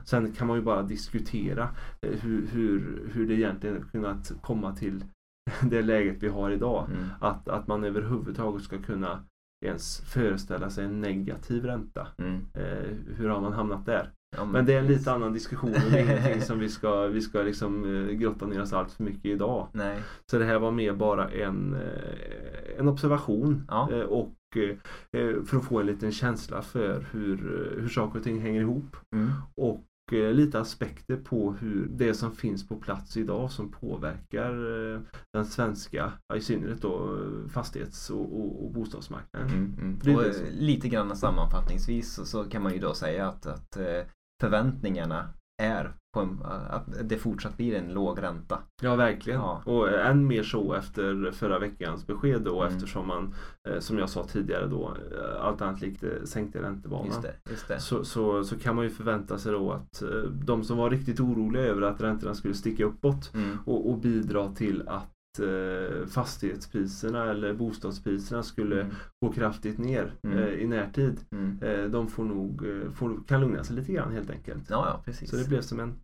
Sen 0.05 0.33
kan 0.33 0.47
man 0.47 0.57
ju 0.57 0.63
bara 0.63 0.83
diskutera 0.83 1.71
eh, 2.07 2.21
hur, 2.21 2.47
hur, 2.47 3.11
hur 3.13 3.29
det 3.29 3.35
egentligen 3.35 3.85
kunnat 3.93 4.33
komma 4.43 4.77
till 4.77 5.05
det 5.71 5.83
läget 5.83 6.23
vi 6.23 6.29
har 6.29 6.51
idag. 6.51 6.87
Mm. 6.91 7.09
Att, 7.21 7.49
att 7.49 7.67
man 7.67 7.85
överhuvudtaget 7.85 8.63
ska 8.63 8.83
kunna 8.83 9.25
ens 9.65 10.01
föreställa 10.01 10.71
sig 10.71 10.85
en 10.85 11.01
negativ 11.01 11.65
ränta. 11.65 12.09
Mm. 12.19 12.41
Eh, 12.55 13.17
hur 13.17 13.29
har 13.29 13.41
man 13.41 13.53
hamnat 13.53 13.87
där? 13.87 14.11
Ja, 14.37 14.45
Men 14.45 14.67
det 14.67 14.75
är 14.75 14.79
en 14.79 14.87
lite 14.87 15.13
annan 15.13 15.33
diskussion 15.33 15.71
och 15.71 15.91
det 15.91 15.99
är 15.99 16.05
ingenting 16.05 16.43
som 16.43 16.59
vi 16.59 16.69
ska, 16.69 17.07
vi 17.07 17.21
ska 17.21 17.43
liksom 17.43 17.97
eh, 17.97 18.13
grotta 18.15 18.47
ner 18.47 18.63
oss 18.63 18.73
allt 18.73 18.93
för 18.93 19.05
mycket 19.05 19.25
idag. 19.25 19.69
Nej. 19.73 20.03
Så 20.31 20.39
det 20.39 20.45
här 20.45 20.59
var 20.59 20.71
mer 20.71 20.93
bara 20.93 21.29
en, 21.29 21.75
eh, 21.75 22.79
en 22.79 22.89
observation 22.89 23.65
Ja. 23.69 23.93
eh, 23.93 24.01
och 24.01 24.35
för 25.45 25.57
att 25.57 25.65
få 25.65 25.81
en 25.81 25.87
liten 25.87 26.13
känsla 26.13 26.63
för 26.63 27.07
hur, 27.11 27.37
hur 27.81 27.89
saker 27.89 28.19
och 28.19 28.25
ting 28.25 28.41
hänger 28.41 28.61
ihop. 28.61 28.97
Mm. 29.15 29.31
Och 29.57 29.85
lite 30.13 30.61
aspekter 30.61 31.17
på 31.17 31.53
hur 31.53 31.89
det 31.91 32.15
som 32.15 32.33
finns 32.33 32.69
på 32.69 32.77
plats 32.77 33.17
idag 33.17 33.51
som 33.51 33.71
påverkar 33.71 34.53
den 35.33 35.45
svenska, 35.45 36.13
i 36.35 36.41
synnerhet 36.41 36.83
då 36.83 37.19
fastighets 37.49 38.11
och, 38.11 38.41
och, 38.41 38.65
och 38.65 38.73
bostadsmarknaden. 38.73 39.49
Mm, 39.49 39.99
mm. 40.07 40.17
Och 40.17 40.25
lite 40.53 40.89
grann 40.89 41.17
sammanfattningsvis 41.17 42.13
så, 42.15 42.25
så 42.25 42.45
kan 42.45 42.63
man 42.63 42.73
ju 42.73 42.79
då 42.79 42.95
säga 42.95 43.29
att, 43.29 43.47
att 43.47 43.77
förväntningarna 44.41 45.29
är 45.63 45.93
på 46.15 46.21
en, 46.21 46.39
att 46.71 47.09
det 47.09 47.17
fortsatt 47.19 47.57
blir 47.57 47.75
en 47.75 47.93
låg 47.93 48.23
ränta. 48.23 48.59
Ja, 48.83 48.97
verkligen. 48.97 49.41
Ja. 49.41 49.63
Och 49.65 49.89
än 49.93 50.27
mer 50.27 50.43
så 50.43 50.75
efter 50.75 51.31
förra 51.31 51.59
veckans 51.59 52.07
besked 52.07 52.43
då 52.43 52.63
Mm. 52.63 52.75
eftersom 52.75 53.07
man, 53.09 53.35
eh, 53.69 53.79
som 53.79 53.99
jag 53.99 54.09
sa 54.11 54.25
tidigare 54.25 54.67
då, 54.67 54.89
eh, 55.13 55.45
allt 55.45 55.63
annat 55.63 55.81
likt 55.81 56.03
eh, 56.03 56.09
sänkte 56.25 56.63
räntebanan. 56.63 57.07
Just 57.07 57.23
det. 57.23 57.35
Just 57.51 57.69
det. 57.69 57.81
Så, 57.81 58.05
så, 58.05 58.45
så 58.45 58.59
kan 58.59 58.77
man 58.77 58.85
ju 58.85 58.91
förvänta 58.91 59.39
sig 59.39 59.53
då 59.53 59.73
att 59.73 60.03
de 60.45 60.65
som 60.65 60.77
var 60.79 60.91
riktigt 60.91 61.21
oroliga 61.21 61.63
över 61.63 61.83
att 61.83 62.01
räntorna 62.01 62.35
skulle 62.35 62.55
sticka 62.55 62.85
uppåt 62.85 63.31
Mm. 63.35 63.59
och, 63.67 63.91
och 63.91 63.99
bidra 63.99 64.49
till 64.55 64.89
att 64.89 65.11
fastighetspriserna 66.09 67.31
eller 67.31 67.55
bostadspriserna 67.55 68.43
skulle 68.43 68.81
Mm. 68.81 68.95
gå 69.27 69.33
kraftigt 69.33 69.79
ner 69.79 70.13
Mm. 70.23 70.39
eh, 70.39 70.49
i 70.49 70.67
närtid. 70.67 71.21
Mm. 71.33 71.59
Eh, 71.63 71.85
de 71.91 72.09
får 72.09 72.25
nog, 72.25 72.67
eh, 72.69 72.91
får, 72.93 73.17
kan 73.29 73.41
lugna 73.41 73.65
sig 73.65 73.77
lite 73.77 73.93
grann 73.93 74.13
helt 74.13 74.31
enkelt. 74.31 74.71
Ja, 74.71 74.87
ja, 74.89 75.03
precis. 75.05 75.31
Så 75.31 75.37
det 75.37 75.49
blev 75.49 75.61
som 75.61 75.81
en, 75.81 75.95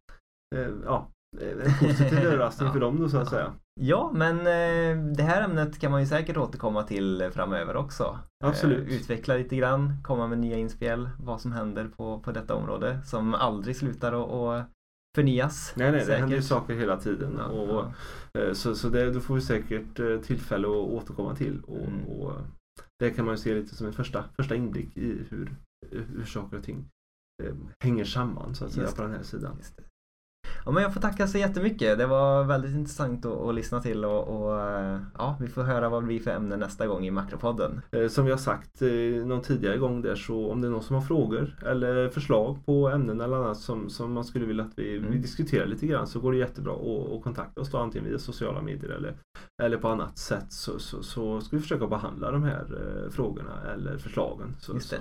eh, 0.57 0.69
ja, 0.85 1.09
en 1.41 1.89
positiv 1.89 2.19
överraskning 2.27 2.67
Ja. 2.67 2.73
för 2.73 2.81
dem 2.81 3.01
då 3.01 3.09
så 3.09 3.17
att 3.17 3.25
Ja. 3.25 3.31
säga. 3.31 3.53
Ja, 3.81 4.11
men 4.15 4.39
eh, 4.39 5.13
det 5.17 5.23
här 5.23 5.43
ämnet 5.43 5.79
kan 5.79 5.91
man 5.91 6.01
ju 6.01 6.07
säkert 6.07 6.37
återkomma 6.37 6.83
till 6.83 7.31
framöver 7.33 7.77
också. 7.77 8.19
Absolut. 8.45 8.89
Eh, 8.89 8.95
utveckla 8.97 9.35
lite 9.37 9.57
grann, 9.57 9.93
komma 10.05 10.27
med 10.29 10.39
nya 10.39 10.57
inspel, 10.57 11.09
vad 11.19 11.41
som 11.41 11.53
händer 11.53 11.89
på, 11.97 12.21
på 12.21 12.33
detta 12.33 12.55
område 12.55 12.99
som 13.05 13.35
aldrig 13.35 13.77
slutar 13.77 14.13
att 14.13 14.67
förnyas. 15.17 15.73
Nej, 15.77 15.91
nej, 15.91 16.01
det 16.01 16.07
Säkert. 16.07 16.21
händer 16.21 16.37
ju 16.37 16.43
saker 16.43 16.75
hela 16.75 16.97
tiden. 17.01 17.41
Och, 17.41 17.85
eh, 18.39 18.53
Så, 18.53 18.75
så 18.75 18.89
det 18.89 19.11
då 19.11 19.21
får 19.21 19.35
vi 19.35 19.41
säkert 19.41 19.99
eh, 20.01 20.21
tillfälle 20.21 20.67
att 20.69 20.75
återkomma 20.75 21.35
till. 21.37 21.61
Och, 21.67 21.87
Mm. 21.89 22.05
och 22.05 22.33
det 22.99 23.11
kan 23.11 23.25
man 23.25 23.35
ju 23.35 23.39
se 23.39 23.55
lite 23.55 23.75
som 23.77 23.87
en 23.87 23.93
första, 23.93 24.25
första 24.37 24.55
inblick 24.55 24.97
i 24.97 25.19
hur, 25.31 25.57
hur 25.91 26.25
saker 26.25 26.57
och 26.59 26.65
ting 26.65 26.89
eh, 27.45 27.55
hänger 27.85 28.05
samman 28.05 28.55
så 28.55 28.65
att 28.65 28.73
säga 28.73 28.87
på 28.97 29.03
den 29.03 29.11
här 29.13 29.23
sidan. 29.23 29.57
Ja, 30.67 30.73
men 30.73 30.83
jag 30.83 30.95
får 30.95 31.01
tacka 31.01 31.27
så 31.27 31.39
jättemycket. 31.39 31.99
Det 31.99 32.07
var 32.07 32.45
väldigt 32.45 32.75
intressant 32.75 33.25
att, 33.27 33.33
att 33.33 33.55
lyssna 33.55 33.81
till 33.81 34.05
och, 34.05 34.29
och 34.29 34.61
eh, 34.61 35.01
ja, 35.19 35.37
vi 35.41 35.49
får 35.49 35.63
höra 35.63 35.89
vad 35.89 36.03
det 36.03 36.07
blir 36.07 36.21
för 36.21 36.31
ämne 36.31 36.57
nästa 36.57 36.87
gång 36.87 37.07
i 37.07 37.11
Makropodden. 37.11 37.81
Eh, 37.93 38.09
Som 38.09 38.25
vi 38.25 38.31
har 38.31 38.39
sagt 38.39 38.83
eh, 38.83 39.27
någon 39.27 39.43
tidigare 39.43 39.79
gång 39.79 40.03
där 40.03 40.15
så 40.15 40.51
om 40.51 40.61
det 40.61 40.67
är 40.69 40.71
någon 40.71 40.83
som 40.83 40.97
har 40.97 41.03
frågor 41.03 41.57
eller 41.67 42.09
förslag 42.09 42.67
på 42.67 42.89
ämnen 42.89 43.21
eller 43.21 43.37
annat 43.37 43.57
som, 43.59 43.91
som 43.91 44.13
man 44.13 44.25
skulle 44.25 44.47
vilja 44.47 44.65
att 44.65 44.79
vi, 44.79 44.97
Mm. 44.99 45.11
vi 45.11 45.19
diskuterar 45.19 45.67
lite 45.67 45.87
grann 45.87 46.07
så 46.07 46.21
går 46.21 46.33
det 46.33 46.39
jättebra 46.39 46.73
att, 46.73 47.13
att 47.13 47.23
kontakta 47.23 47.61
oss 47.61 47.71
då 47.71 47.79
antingen 47.79 48.09
via 48.09 48.19
sociala 48.19 48.63
medier 48.63 48.91
eller, 48.91 49.15
eller 49.63 49.77
på 49.77 49.89
annat 49.89 50.19
sätt 50.19 50.53
så, 50.53 50.79
så, 50.79 51.03
så 51.03 51.41
ska 51.41 51.57
vi 51.57 51.63
försöka 51.63 51.87
behandla 51.87 52.31
de 52.31 52.43
här 52.43 52.67
frågorna 53.11 53.73
eller 53.75 53.99
förslagen 53.99 54.57
så, 54.59 54.81
så, 54.81 54.97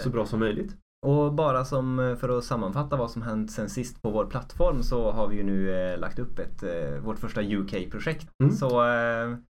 så 0.00 0.10
bra 0.10 0.26
som 0.26 0.40
möjligt. 0.40 0.76
Och 1.06 1.32
bara 1.32 1.64
som 1.64 1.98
eh, 1.98 2.16
för 2.16 2.38
att 2.38 2.44
sammanfatta 2.44 2.96
vad 2.96 3.10
som 3.10 3.22
hänt 3.22 3.50
sen 3.50 3.70
sist 3.70 4.02
på 4.02 4.10
vår 4.10 4.26
plattform 4.26 4.82
så 4.82 5.12
har 5.12 5.28
vi 5.28 5.36
ju 5.36 5.42
nu 5.42 5.90
eh, 5.92 5.98
lagt 5.98 6.18
upp 6.18 6.38
ett, 6.38 6.62
eh, 6.62 6.98
vårt 7.04 7.18
första 7.18 7.42
UK-projekt. 7.42 8.26
Mm. 8.42 8.56
Så 8.56 8.68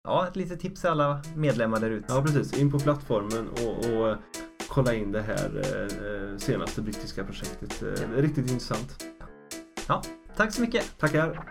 ja, 0.03 0.27
ett 0.27 0.35
litet 0.35 0.59
tips 0.59 0.81
till 0.81 0.89
alla 0.89 1.21
medlemmar 1.35 1.79
där 1.79 1.89
ute. 1.89 2.13
Ja 2.13 2.21
precis, 2.21 2.59
in 2.59 2.71
på 2.71 2.79
plattformen 2.79 3.47
och, 3.49 3.77
och 3.77 4.15
kolla 4.67 4.93
in 4.93 5.11
det 5.11 5.21
här 5.21 6.37
senaste 6.37 6.81
brittiska 6.81 7.23
projektet. 7.23 7.81
Är 8.17 8.21
riktigt 8.21 8.51
intressant. 8.51 9.05
Tack 10.35 10.53
så 10.53 10.61
mycket! 10.61 10.97
Tackar! 10.99 11.43